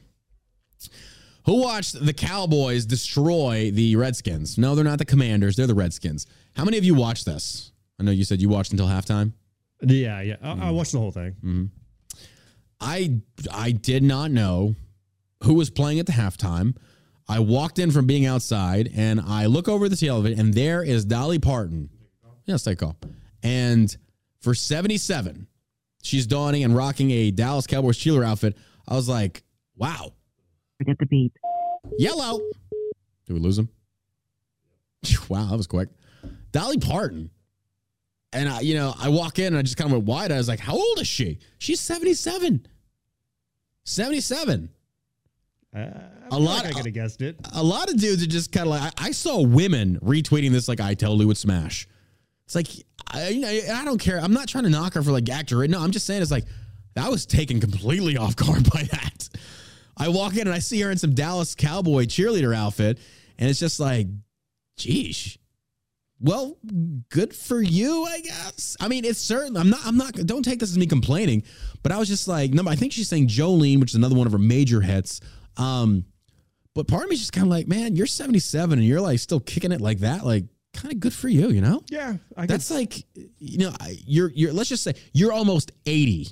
[1.48, 4.58] Who watched the Cowboys destroy the Redskins?
[4.58, 5.56] No, they're not the Commanders.
[5.56, 6.28] They're the Redskins.
[6.58, 7.72] How many of you watched this?
[7.98, 9.32] I know you said you watched until halftime.
[9.82, 10.36] Yeah, yeah.
[10.44, 11.32] I, I watched the whole thing.
[11.44, 11.66] Mm-hmm.
[12.82, 14.76] I I did not know
[15.44, 16.76] who was playing at the halftime.
[17.30, 21.06] I walked in from being outside and I look over the television and there is
[21.06, 21.90] Dolly Parton.
[22.46, 22.98] Yes, take call.
[23.42, 23.96] And
[24.42, 25.48] for 77,
[26.04, 28.58] she's donning and rocking a Dallas Cowboys cheerleader outfit.
[28.86, 29.44] I was like,
[29.78, 30.14] wow.
[30.78, 31.34] Forget the beep.
[31.98, 32.40] Yellow.
[33.26, 33.70] Did we lose him?
[35.30, 35.90] Wow, that was quick.
[36.52, 37.30] Dolly Parton.
[38.34, 40.32] And I, you know, I walk in and I just kind of went wide.
[40.32, 41.40] I was like, how old is she?
[41.60, 42.66] She's 77.
[43.84, 44.70] 77.
[45.76, 47.38] Uh, I A feel lot- Like I could have guessed it.
[47.54, 50.68] A lot of dudes are just kind of like, I, I saw women retweeting this
[50.68, 51.88] like I totally would smash.
[52.46, 52.68] It's like,
[53.12, 54.20] I, you know, I don't care.
[54.20, 55.66] I'm not trying to knock her for like actor.
[55.68, 56.46] No, I'm just saying it's like,
[56.96, 59.30] that was taken completely off guard by that.
[59.98, 63.00] I walk in and I see her in some Dallas Cowboy cheerleader outfit,
[63.38, 64.08] and it's just like,
[64.80, 65.38] geesh.
[66.20, 66.58] Well,
[67.10, 68.76] good for you, I guess.
[68.80, 69.56] I mean, it's certain.
[69.56, 69.82] I'm not.
[69.86, 70.14] I'm not.
[70.14, 71.44] Don't take this as me complaining,
[71.84, 72.72] but I was just like, number.
[72.72, 75.20] I think she's saying Jolene, which is another one of her major hits.
[75.58, 76.06] Um,
[76.74, 79.20] but part of me is just kind of like, man, you're 77 and you're like
[79.20, 80.26] still kicking it like that.
[80.26, 81.84] Like, kind of good for you, you know?
[81.90, 83.04] Yeah, I That's like,
[83.40, 83.74] you know,
[84.06, 84.54] you're you're.
[84.54, 86.30] Let's just say you're almost 80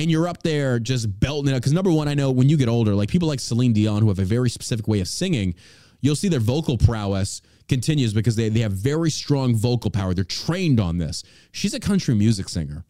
[0.00, 1.58] and you're up there just belting it out.
[1.58, 4.08] Because number one, I know when you get older, like people like Celine Dion, who
[4.08, 5.54] have a very specific way of singing,
[6.00, 10.14] you'll see their vocal prowess continues because they, they have very strong vocal power.
[10.14, 11.22] They're trained on this.
[11.52, 12.86] She's a country music singer.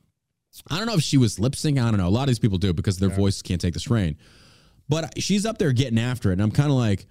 [0.71, 1.83] I don't know if she was lip syncing.
[1.83, 2.07] I don't know.
[2.07, 4.17] A lot of these people do because their voices can't take the strain.
[4.89, 6.35] But she's up there getting after it.
[6.35, 7.07] And I'm kind of like,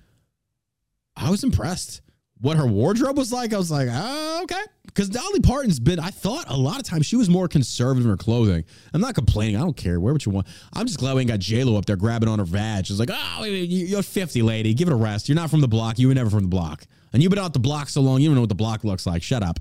[1.18, 2.02] I was impressed.
[2.41, 4.61] What her wardrobe was like, I was like, oh, okay.
[4.85, 8.09] Because Dolly Parton's been, I thought a lot of times she was more conservative in
[8.09, 8.63] her clothing.
[8.93, 9.57] I'm not complaining.
[9.57, 9.99] I don't care.
[9.99, 10.47] Wear what you want.
[10.73, 12.85] I'm just glad we ain't got J-Lo up there grabbing on her vag.
[12.85, 14.73] She's like, oh, you- you're 50, lady.
[14.73, 15.27] Give it a rest.
[15.27, 15.99] You're not from the block.
[15.99, 16.85] You were never from the block.
[17.13, 19.05] And you've been out the block so long, you don't know what the block looks
[19.05, 19.21] like.
[19.21, 19.59] Shut up.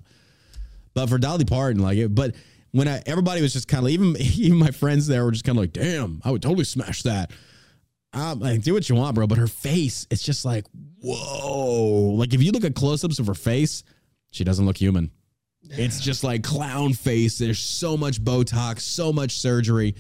[0.95, 2.35] But for Dolly Parton, like it, but
[2.73, 5.57] when I, everybody was just kind of even even my friends there were just kind
[5.59, 7.31] of like, damn, I would totally smash that.
[8.13, 9.27] Um, like do what you want, bro.
[9.27, 10.65] But her face, it's just like,
[11.01, 12.15] whoa.
[12.17, 13.85] Like if you look at close-ups of her face,
[14.31, 15.11] she doesn't look human.
[15.71, 17.39] It's just like clown face.
[17.39, 19.95] There's so much Botox, so much surgery.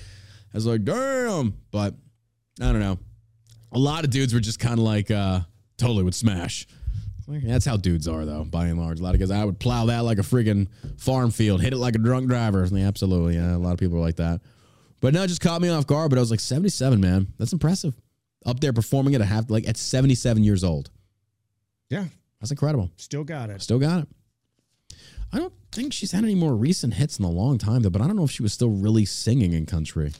[0.52, 1.54] I was like, damn.
[1.70, 1.94] But
[2.60, 2.98] I don't know.
[3.72, 5.40] A lot of dudes were just kind of like, uh,
[5.76, 6.66] totally would smash.
[7.28, 9.00] That's how dudes are, though, by and large.
[9.00, 11.76] A lot of guys, I would plow that like a friggin' farm field, hit it
[11.76, 12.66] like a drunk driver.
[12.72, 13.34] Yeah, absolutely.
[13.34, 14.40] Yeah, a lot of people are like that.
[15.00, 16.08] But no, it just caught me off guard.
[16.08, 17.26] But I was like, 77, man.
[17.38, 17.94] That's impressive.
[18.46, 20.90] Up there performing at a half, like at 77 years old.
[21.90, 22.04] yeah,
[22.40, 22.90] That's incredible.
[22.96, 23.60] still got it.
[23.62, 24.08] Still got it.
[25.32, 28.00] I don't think she's had any more recent hits in a long time, though, but
[28.00, 30.12] I don't know if she was still really singing in country.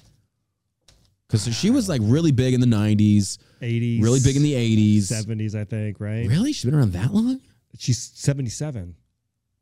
[1.26, 5.02] Because she was like really big in the 90s, 80s, really big in the 80s.
[5.04, 6.00] 70s, I think.
[6.00, 6.26] Right?
[6.26, 6.52] Really?
[6.52, 7.40] She's been around that long?
[7.78, 8.94] She's 77.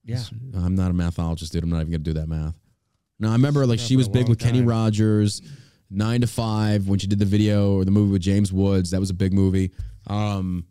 [0.05, 0.23] Yeah,
[0.55, 1.65] I'm not a mathologist, dude.
[1.65, 2.55] I'm not even gonna do that math.
[3.19, 4.69] No, I remember like she was big with Kenny time.
[4.69, 5.43] Rogers,
[5.91, 8.91] Nine to Five when she did the video or the movie with James Woods.
[8.91, 9.73] That was a big movie.
[10.07, 10.67] Um,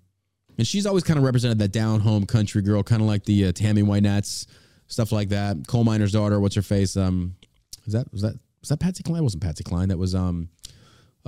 [0.58, 3.48] and she's always kind of represented that down home country girl, kind of like the
[3.48, 4.48] uh, Tammy Wynette's
[4.88, 5.58] stuff like that.
[5.68, 6.40] Coal miner's daughter.
[6.40, 6.96] What's her face?
[6.96, 7.36] Um,
[7.86, 9.24] is that was that was that Patsy Cline?
[9.24, 9.90] Wasn't Patsy Cline?
[9.90, 10.50] That was um.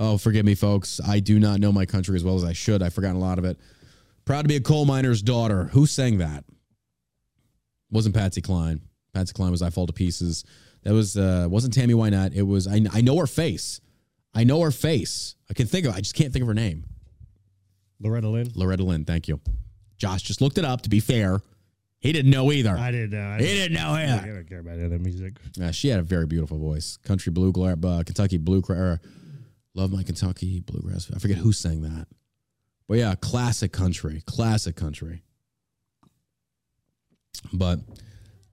[0.00, 1.00] Oh, forgive me, folks.
[1.04, 2.84] I do not know my country as well as I should.
[2.84, 3.58] I've forgotten a lot of it.
[4.24, 5.64] Proud to be a coal miner's daughter.
[5.72, 6.44] Who sang that?
[7.90, 8.80] wasn't Patsy Cline.
[9.14, 10.44] Patsy Cline was I Fall to Pieces.
[10.82, 12.34] That was uh wasn't Tammy Wynette.
[12.34, 13.80] It was I I know her face.
[14.34, 15.34] I know her face.
[15.50, 16.84] I can think of I just can't think of her name.
[18.00, 18.50] Loretta Lynn.
[18.54, 19.40] Loretta Lynn, thank you.
[19.96, 21.40] Josh just looked it up to be fair.
[22.00, 22.76] He didn't know either.
[22.76, 23.28] I didn't know.
[23.28, 25.34] I he didn't know I don't care about other music.
[25.56, 26.96] Yeah, she had a very beautiful voice.
[26.98, 29.00] Country blue, uh, Kentucky blue, or
[29.74, 31.10] love my Kentucky bluegrass.
[31.14, 32.06] I forget who sang that,
[32.86, 35.22] but yeah, classic country, classic country.
[37.52, 37.80] But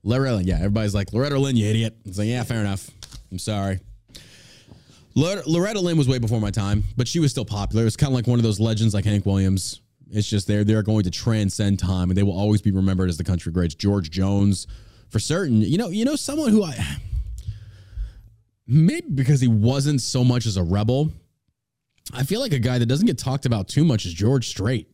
[0.06, 1.96] Loretta, yeah, everybody's like Loretta Lynn, you idiot.
[2.04, 2.88] It's like, yeah, fair enough.
[3.30, 3.80] I'm sorry.
[5.16, 7.86] Loretta Lynn was way before my time, but she was still popular.
[7.86, 9.80] It's kind of like one of those legends like Hank Williams.
[10.10, 13.16] It's just they're they're going to transcend time and they will always be remembered as
[13.16, 13.74] the country greats.
[13.74, 14.66] George Jones,
[15.08, 15.62] for certain.
[15.62, 16.76] You know, you know, someone who I
[18.66, 21.12] maybe because he wasn't so much as a rebel.
[22.12, 24.88] I feel like a guy that doesn't get talked about too much is George Strait.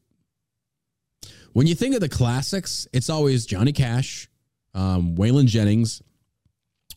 [1.53, 4.29] When you think of the classics, it's always Johnny Cash,
[4.75, 6.03] um, Waylon Jennings,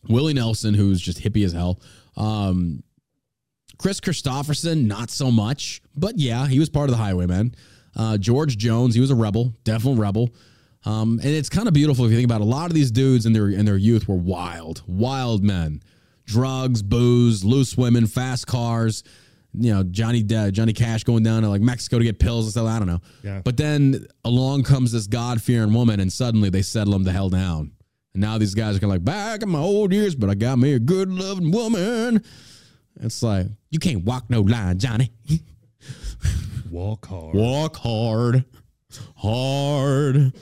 [0.07, 1.81] Willie Nelson, who's just hippie as hell.
[2.15, 2.83] Um,
[3.77, 7.55] Kris Kristofferson, not so much, but yeah, he was part of the Highwaymen.
[7.95, 10.29] Uh, George Jones, he was a rebel, definitely rebel.
[10.85, 12.43] Um, and it's kind of beautiful if you think about it.
[12.43, 15.81] a lot of these dudes in their in their youth were wild, wild men,
[16.25, 19.03] drugs, booze, loose women, fast cars.
[19.57, 22.51] You know, Johnny uh, Johnny Cash going down to like Mexico to get pills and
[22.51, 22.67] stuff.
[22.67, 23.01] I don't know.
[23.23, 23.41] Yeah.
[23.43, 27.29] But then along comes this God fearing woman, and suddenly they settle him the hell
[27.29, 27.71] down.
[28.13, 30.35] And now these guys are kind of like back in my old years, but I
[30.35, 32.23] got me a good loving woman.
[33.01, 35.11] It's like you can't walk no line, Johnny.
[36.71, 37.35] Walk hard.
[37.35, 38.43] Walk hard,
[39.17, 40.33] hard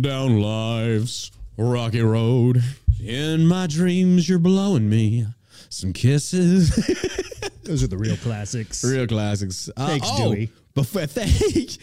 [0.00, 2.62] down life's rocky road.
[3.04, 5.26] In my dreams, you're blowing me
[5.72, 6.70] some kisses.
[7.64, 8.84] Those are the real classics.
[8.84, 9.70] Real classics.
[9.76, 10.52] Uh, Thanks, oh, Dewey.
[10.74, 11.76] Before, thank,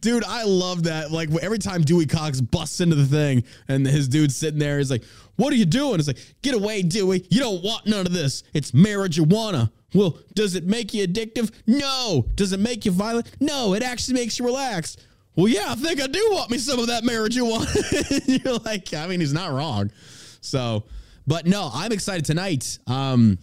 [0.00, 1.10] dude, I love that.
[1.10, 4.90] Like every time Dewey Cox busts into the thing, and his dude's sitting there, he's
[4.90, 5.02] like,
[5.36, 7.26] "What are you doing?" It's like, "Get away, Dewey!
[7.30, 8.42] You don't want none of this.
[8.52, 11.50] It's marijuana." Well, does it make you addictive?
[11.66, 12.26] No.
[12.34, 13.30] Does it make you violent?
[13.40, 13.72] No.
[13.72, 14.98] It actually makes you relax.
[15.36, 18.44] Well, yeah, I think I do want me some of that marijuana.
[18.44, 19.90] You're like, I mean, he's not wrong.
[20.40, 20.84] So,
[21.26, 22.78] but no, I'm excited tonight.
[22.86, 23.38] Um,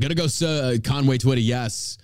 [0.00, 1.98] Gonna go uh, Conway Twitty, yes.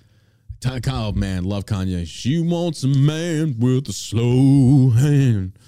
[0.64, 2.06] Oh man, love Kanye.
[2.06, 5.58] She wants a man with a slow hand.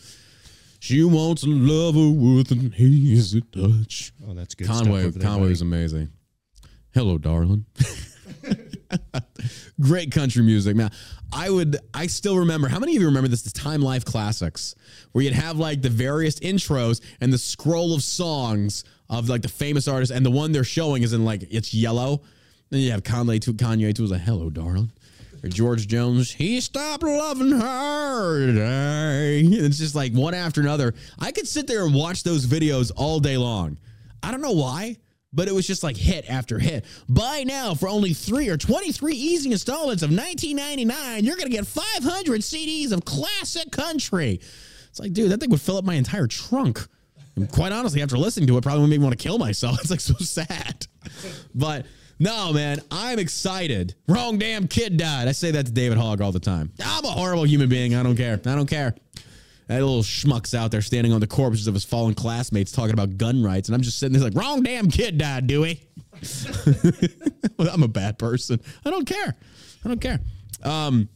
[0.79, 4.13] She wants a lover with an easy touch.
[4.27, 4.67] Oh, that's good.
[4.67, 5.53] Conway, stuff there, Conway buddy.
[5.53, 6.11] is amazing.
[6.93, 7.65] Hello, darling.
[9.81, 10.91] Great country music, man.
[11.33, 12.69] I would, I still remember.
[12.69, 13.43] How many of you remember this?
[13.43, 14.75] The Time Life Classics,
[15.13, 19.49] where you'd have like the various intros and the scroll of songs of like the
[19.49, 22.23] famous artists, and the one they're showing is in like it's yellow.
[22.71, 24.91] Then you have Conway Twitty Conway Twitty was like, "Hello, darling."
[25.45, 29.43] Or George Jones, he stopped loving her.
[29.45, 30.95] It's just like one after another.
[31.19, 33.77] I could sit there and watch those videos all day long.
[34.23, 34.97] I don't know why,
[35.33, 36.85] but it was just like hit after hit.
[37.09, 41.23] Buy now for only three or 23 easy installments of 19.99.
[41.23, 44.41] You're going to get 500 CDs of classic country.
[44.89, 46.87] It's like, dude, that thing would fill up my entire trunk.
[47.37, 49.79] And quite honestly, after listening to it, probably make me want to kill myself.
[49.81, 50.87] It's like so sad.
[51.55, 51.87] But
[52.19, 53.95] no, man, I'm excited.
[54.07, 55.29] Wrong damn kid died.
[55.29, 56.73] I say that to David Hogg all the time.
[56.85, 57.95] I'm a horrible human being.
[57.95, 58.35] I don't care.
[58.35, 58.95] I don't care.
[59.69, 63.17] That little schmuck's out there standing on the corpses of his fallen classmates talking about
[63.17, 63.69] gun rights.
[63.69, 65.89] And I'm just sitting there like, wrong damn kid died, Dewey.
[67.59, 68.61] Well, I'm a bad person.
[68.85, 69.37] I don't care.
[69.85, 70.21] I don't care.
[70.63, 71.09] Um,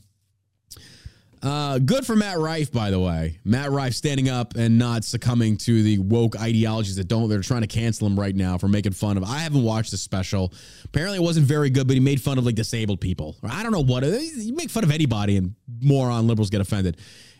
[1.42, 3.38] uh, good for Matt Rife, by the way.
[3.44, 7.28] Matt Rife standing up and not succumbing to the woke ideologies that don't.
[7.28, 9.24] They're trying to cancel him right now for making fun of.
[9.24, 10.52] I haven't watched the special.
[10.84, 13.36] Apparently, it wasn't very good, but he made fun of like disabled people.
[13.42, 14.02] I don't know what.
[14.04, 16.98] You make fun of anybody, and moron liberals get offended.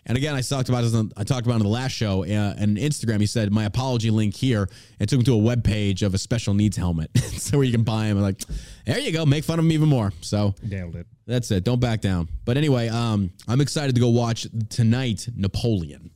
[0.08, 0.94] And again, I talked about this.
[0.94, 3.20] On, I talked about it on the last show uh, and Instagram.
[3.20, 4.68] He said my apology link here.
[5.00, 7.72] It took him to a web page of a special needs helmet, so where you
[7.72, 8.20] can buy him.
[8.20, 8.40] Like,
[8.86, 9.26] there you go.
[9.26, 10.12] Make fun of him even more.
[10.20, 11.06] So Nailed it.
[11.26, 11.64] that's it.
[11.64, 12.28] Don't back down.
[12.44, 16.12] But anyway, um, I'm excited to go watch tonight Napoleon.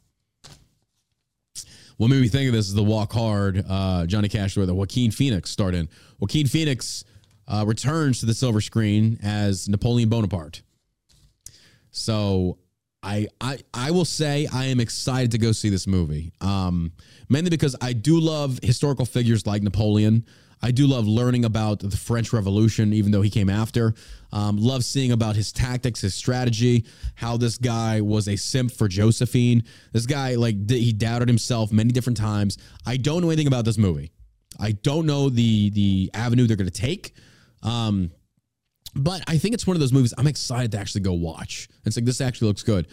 [1.97, 4.75] What made me think of this is the Walk Hard, uh, Johnny Cash, where the
[4.75, 5.89] Joaquin Phoenix starred in.
[6.19, 7.05] Joaquin Phoenix
[7.47, 10.63] uh, returns to the silver screen as Napoleon Bonaparte.
[11.91, 12.57] So
[13.03, 16.33] I I I will say I am excited to go see this movie.
[16.41, 16.93] Um,
[17.29, 20.27] mainly because I do love historical figures like Napoleon.
[20.63, 23.95] I do love learning about the French Revolution, even though he came after.
[24.31, 26.85] Um, love seeing about his tactics, his strategy,
[27.15, 29.65] how this guy was a simp for Josephine.
[29.93, 32.59] This guy, like, he doubted himself many different times.
[32.85, 34.13] I don't know anything about this movie.
[34.59, 37.15] I don't know the the avenue they're going to take.
[37.63, 38.11] Um,
[38.95, 41.69] but I think it's one of those movies I'm excited to actually go watch.
[41.85, 42.89] It's like this actually looks good.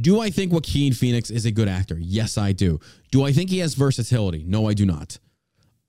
[0.00, 1.98] Do I think Joaquin Phoenix is a good actor?
[1.98, 2.80] Yes, I do.
[3.10, 4.44] Do I think he has versatility?
[4.46, 5.18] No, I do not.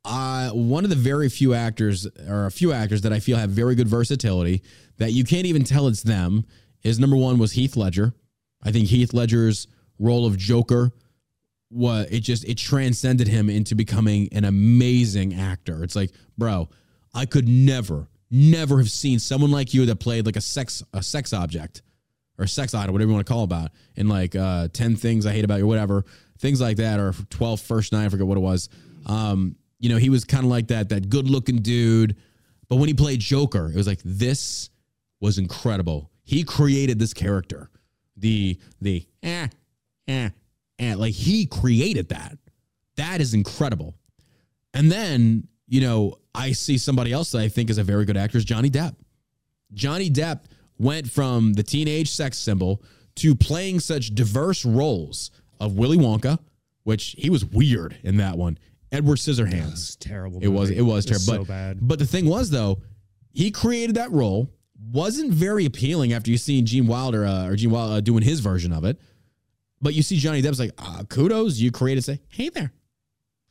[0.04, 3.52] Uh, one of the very few actors, or a few actors that I feel have
[3.52, 4.64] very good versatility
[4.98, 6.46] that you can't even tell it's them
[6.84, 8.14] is number one was Heath Ledger.
[8.64, 9.68] I think Heath Ledger's
[10.00, 10.92] role of Joker
[11.72, 15.84] what it just it transcended him into becoming an amazing actor.
[15.84, 16.70] It's like, bro,
[17.14, 21.04] I could never, never have seen someone like you that played like a sex a
[21.04, 21.82] sex object
[22.38, 25.34] or sex idol, whatever you want to call about, in like uh 10 things I
[25.34, 26.06] hate about you, whatever,
[26.40, 28.70] things like that, or 12 first night, I forget what it was.
[29.06, 32.16] Um, you know, he was kind of like that, that good looking dude.
[32.70, 34.70] But when he played Joker, it was like this
[35.20, 36.10] was incredible.
[36.24, 37.70] He created this character.
[38.16, 39.48] The the eh,
[40.08, 40.30] eh,
[40.80, 40.96] eh.
[40.96, 42.38] Like he created that.
[42.96, 43.96] That is incredible.
[44.74, 48.18] And then, you know, I see somebody else that I think is a very good
[48.18, 48.94] actor is Johnny Depp.
[49.74, 50.42] Johnny Depp
[50.78, 52.84] went from the teenage sex symbol
[53.16, 56.40] to playing such diverse roles of Willy Wonka,
[56.84, 58.58] which he was weird in that one.
[58.92, 59.96] Edward Scissorhands.
[59.98, 60.42] Terrible.
[60.42, 61.24] It was it was terrible.
[61.24, 61.78] So but, bad.
[61.82, 62.82] but the thing was though,
[63.32, 64.50] he created that role.
[64.92, 68.42] Wasn't very appealing after you seen Gene Wilder uh, or Gene Wilder uh, doing his
[68.42, 69.00] version of it.
[69.82, 72.04] But you see Johnny Depp's like, uh, kudos, you created.
[72.04, 72.74] Say, hey there,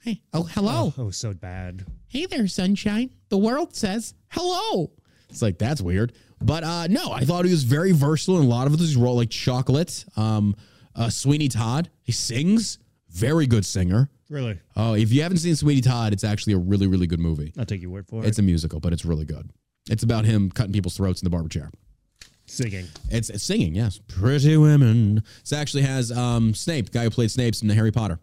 [0.02, 1.84] hey, oh hello, Oh, so bad.
[2.08, 3.10] hey there, sunshine.
[3.28, 4.90] The world says hello.
[5.28, 8.48] It's like that's weird, but uh, no, I thought he was very versatile in a
[8.48, 10.56] lot of his role, like Chocolate, um,
[10.96, 11.88] uh, Sweeney Todd.
[12.02, 12.78] He sings,
[13.10, 14.10] very good singer.
[14.28, 14.58] Really?
[14.76, 17.52] Oh, if you haven't seen Sweeney Todd, it's actually a really, really good movie.
[17.58, 18.28] I'll take your word for it.
[18.28, 19.50] It's a musical, but it's really good.
[19.88, 21.70] It's about him cutting people's throats in the barber chair.
[22.46, 22.86] Singing.
[23.10, 24.00] It's, it's singing, yes.
[24.08, 25.22] Pretty women.
[25.44, 28.18] It actually has um, Snape, guy who played Snape's in the Harry Potter.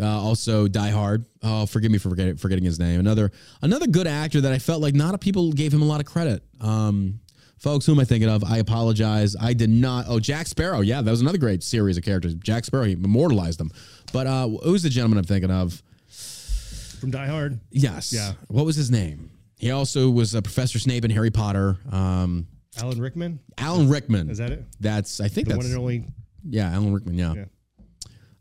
[0.00, 1.24] Uh, also, Die Hard.
[1.42, 2.98] Oh, forgive me for forget, forgetting his name.
[3.00, 3.30] Another
[3.62, 6.06] another good actor that I felt like not a people gave him a lot of
[6.06, 6.42] credit.
[6.60, 7.20] Um,
[7.58, 8.42] folks, who am I thinking of?
[8.42, 9.36] I apologize.
[9.40, 10.06] I did not.
[10.08, 10.80] Oh, Jack Sparrow.
[10.80, 12.34] Yeah, that was another great series of characters.
[12.34, 12.84] Jack Sparrow.
[12.84, 13.70] He immortalized them.
[14.12, 15.80] But uh, who's the gentleman I'm thinking of?
[16.08, 17.60] From Die Hard.
[17.70, 18.12] Yes.
[18.12, 18.32] Yeah.
[18.48, 19.30] What was his name?
[19.58, 21.76] He also was uh, Professor Snape in Harry Potter.
[21.92, 22.46] Um,
[22.80, 23.38] Alan Rickman.
[23.58, 24.28] Alan Rickman.
[24.30, 24.64] Is that it?
[24.80, 26.04] That's I think The that's one and only.
[26.48, 27.16] yeah, Alan Rickman.
[27.16, 27.34] Yeah.
[27.34, 27.44] Yeah.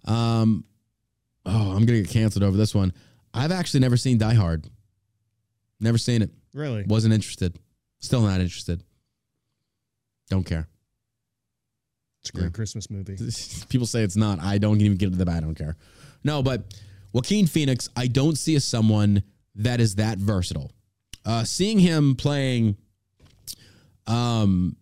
[0.07, 0.63] Um.
[1.45, 2.93] Oh, I'm gonna get canceled over this one.
[3.33, 4.67] I've actually never seen Die Hard.
[5.79, 6.31] Never seen it.
[6.53, 6.83] Really?
[6.83, 7.57] Wasn't interested.
[7.99, 8.83] Still not interested.
[10.29, 10.67] Don't care.
[12.21, 12.49] It's a great Yeah.
[12.51, 13.17] Christmas movie.
[13.69, 14.39] People say it's not.
[14.39, 15.75] I don't even get into the I don't care.
[16.23, 16.73] No, but
[17.11, 19.23] Joaquin Phoenix, I don't see as someone
[19.55, 20.71] that is that versatile.
[21.25, 22.77] Uh, seeing him playing
[24.07, 24.75] um,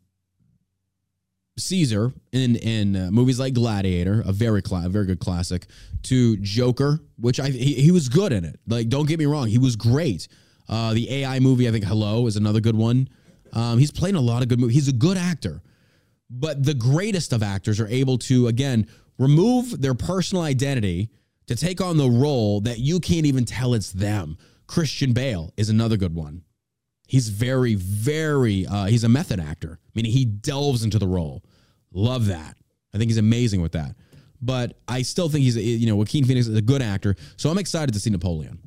[1.61, 5.67] Caesar in in uh, movies like Gladiator, a very cla- a very good classic,
[6.03, 8.59] to Joker, which I he, he was good in it.
[8.67, 10.27] Like, don't get me wrong, he was great.
[10.69, 13.09] Uh, the AI movie, I think Hello is another good one.
[13.51, 14.75] Um, he's playing a lot of good movies.
[14.75, 15.61] He's a good actor
[16.31, 18.87] but the greatest of actors are able to again
[19.19, 21.09] remove their personal identity
[21.47, 25.69] to take on the role that you can't even tell it's them christian bale is
[25.69, 26.41] another good one
[27.07, 31.43] he's very very uh, he's a method actor meaning he delves into the role
[31.93, 32.57] love that
[32.93, 33.95] i think he's amazing with that
[34.41, 37.49] but i still think he's a- you know joaquin phoenix is a good actor so
[37.49, 38.57] i'm excited to see napoleon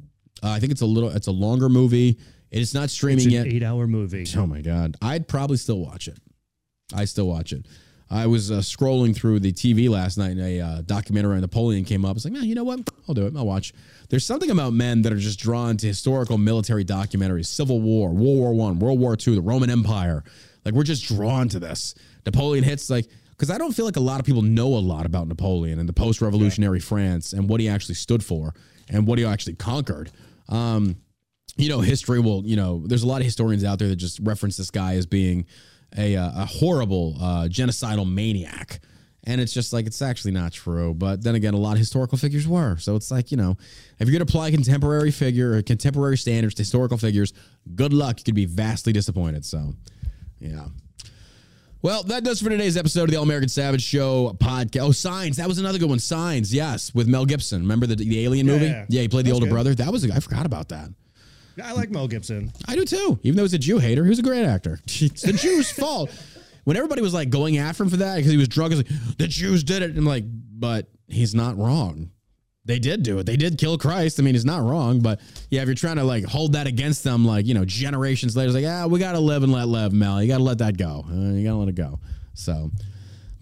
[0.43, 2.19] uh, i think it's a little it's a longer movie
[2.51, 4.25] it's not It's streaming an yet eight-hour movie.
[4.37, 6.17] Oh my god, I'd probably still watch it.
[6.95, 7.67] I still watch it.
[8.09, 11.85] I was uh, scrolling through the TV last night, and a uh, documentary on Napoleon
[11.85, 12.11] came up.
[12.11, 12.89] I was like, man, you know what?
[13.09, 13.35] I'll do it.
[13.37, 13.73] I'll watch.
[14.09, 18.39] There's something about men that are just drawn to historical military documentaries, Civil War, World
[18.39, 20.23] War One, World War Two, the Roman Empire.
[20.65, 21.95] Like we're just drawn to this.
[22.25, 25.07] Napoleon hits like because I don't feel like a lot of people know a lot
[25.07, 28.55] about Napoleon and the post-revolutionary France and what he actually stood for
[28.89, 30.13] and what he actually conquered.
[30.49, 30.97] Um,
[31.57, 34.21] you know, history will, you know, there's a lot of historians out there that just
[34.21, 35.47] reference this guy as being
[35.97, 38.81] a, uh, a horrible uh, genocidal maniac.
[39.27, 40.93] And it's just like, it's actually not true.
[40.93, 42.77] But then again, a lot of historical figures were.
[42.77, 43.57] So it's like, you know,
[43.99, 47.33] if you're going to apply contemporary figure or contemporary standards to historical figures,
[47.75, 48.19] good luck.
[48.19, 49.45] You could be vastly disappointed.
[49.45, 49.75] So,
[50.41, 50.67] yeah.
[51.83, 54.81] Well, that does for today's episode of the All American Savage Show podcast.
[54.81, 55.37] Oh, Signs.
[55.37, 55.99] That was another good one.
[55.99, 57.61] Signs, yes, with Mel Gibson.
[57.61, 58.67] Remember the, the alien Yeah, movie?
[58.89, 59.03] yeah.
[59.03, 59.53] he played the That's older good.
[59.53, 59.75] brother.
[59.75, 60.89] That was, a, I forgot about that.
[61.63, 62.51] I like Mel Gibson.
[62.67, 63.21] I do too.
[63.23, 64.81] Even though he's a Jew hater, he was a great actor.
[64.87, 66.11] It's the Jews' fault.
[66.65, 69.19] When everybody was like going after him for that because he was drunk, it's like
[69.19, 72.11] the Jews did it, and like, but he's not wrong.
[72.67, 73.27] They did do it.
[73.27, 74.19] They did kill Christ.
[74.19, 75.01] I mean, he's not wrong.
[75.01, 78.37] But yeah, if you're trying to like hold that against them, like you know, generations
[78.37, 80.23] later, it's like, ah, we gotta live and let live, Mel.
[80.23, 81.05] You gotta let that go.
[81.09, 81.99] Uh, you gotta let it go.
[82.35, 82.71] So.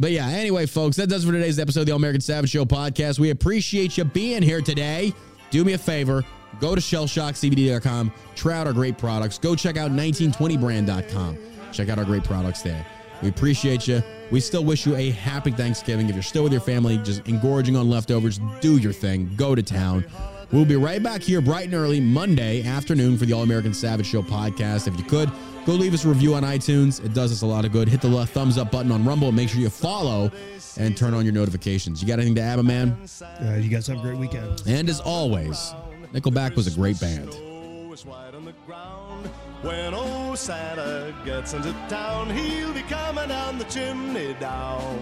[0.00, 2.50] But yeah, anyway, folks, that does it for today's episode of the All American Savage
[2.50, 3.20] Show podcast.
[3.20, 5.12] We appreciate you being here today.
[5.50, 6.24] Do me a favor,
[6.58, 9.38] go to shellshockcbd.com, try out our great products.
[9.38, 11.38] Go check out 1920brand.com.
[11.72, 12.84] Check out our great products there.
[13.22, 14.02] We appreciate you.
[14.32, 16.08] We still wish you a happy Thanksgiving.
[16.08, 19.30] If you're still with your family, just engorging on leftovers, do your thing.
[19.36, 20.06] Go to town.
[20.50, 24.06] We'll be right back here bright and early Monday afternoon for the All American Savage
[24.06, 24.88] Show podcast.
[24.88, 25.30] If you could,
[25.66, 27.04] go leave us a review on iTunes.
[27.04, 27.88] It does us a lot of good.
[27.88, 30.32] Hit the thumbs up button on Rumble make sure you follow
[30.78, 32.00] and turn on your notifications.
[32.00, 32.96] You got anything to add, my man?
[33.22, 34.62] Uh, you guys have a great weekend.
[34.66, 35.74] And as always,
[36.14, 37.28] Nickelback was a great band.
[39.62, 44.98] When old Santa gets into town, he'll be coming down the chimney down.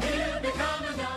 [0.00, 1.11] He'll be coming down.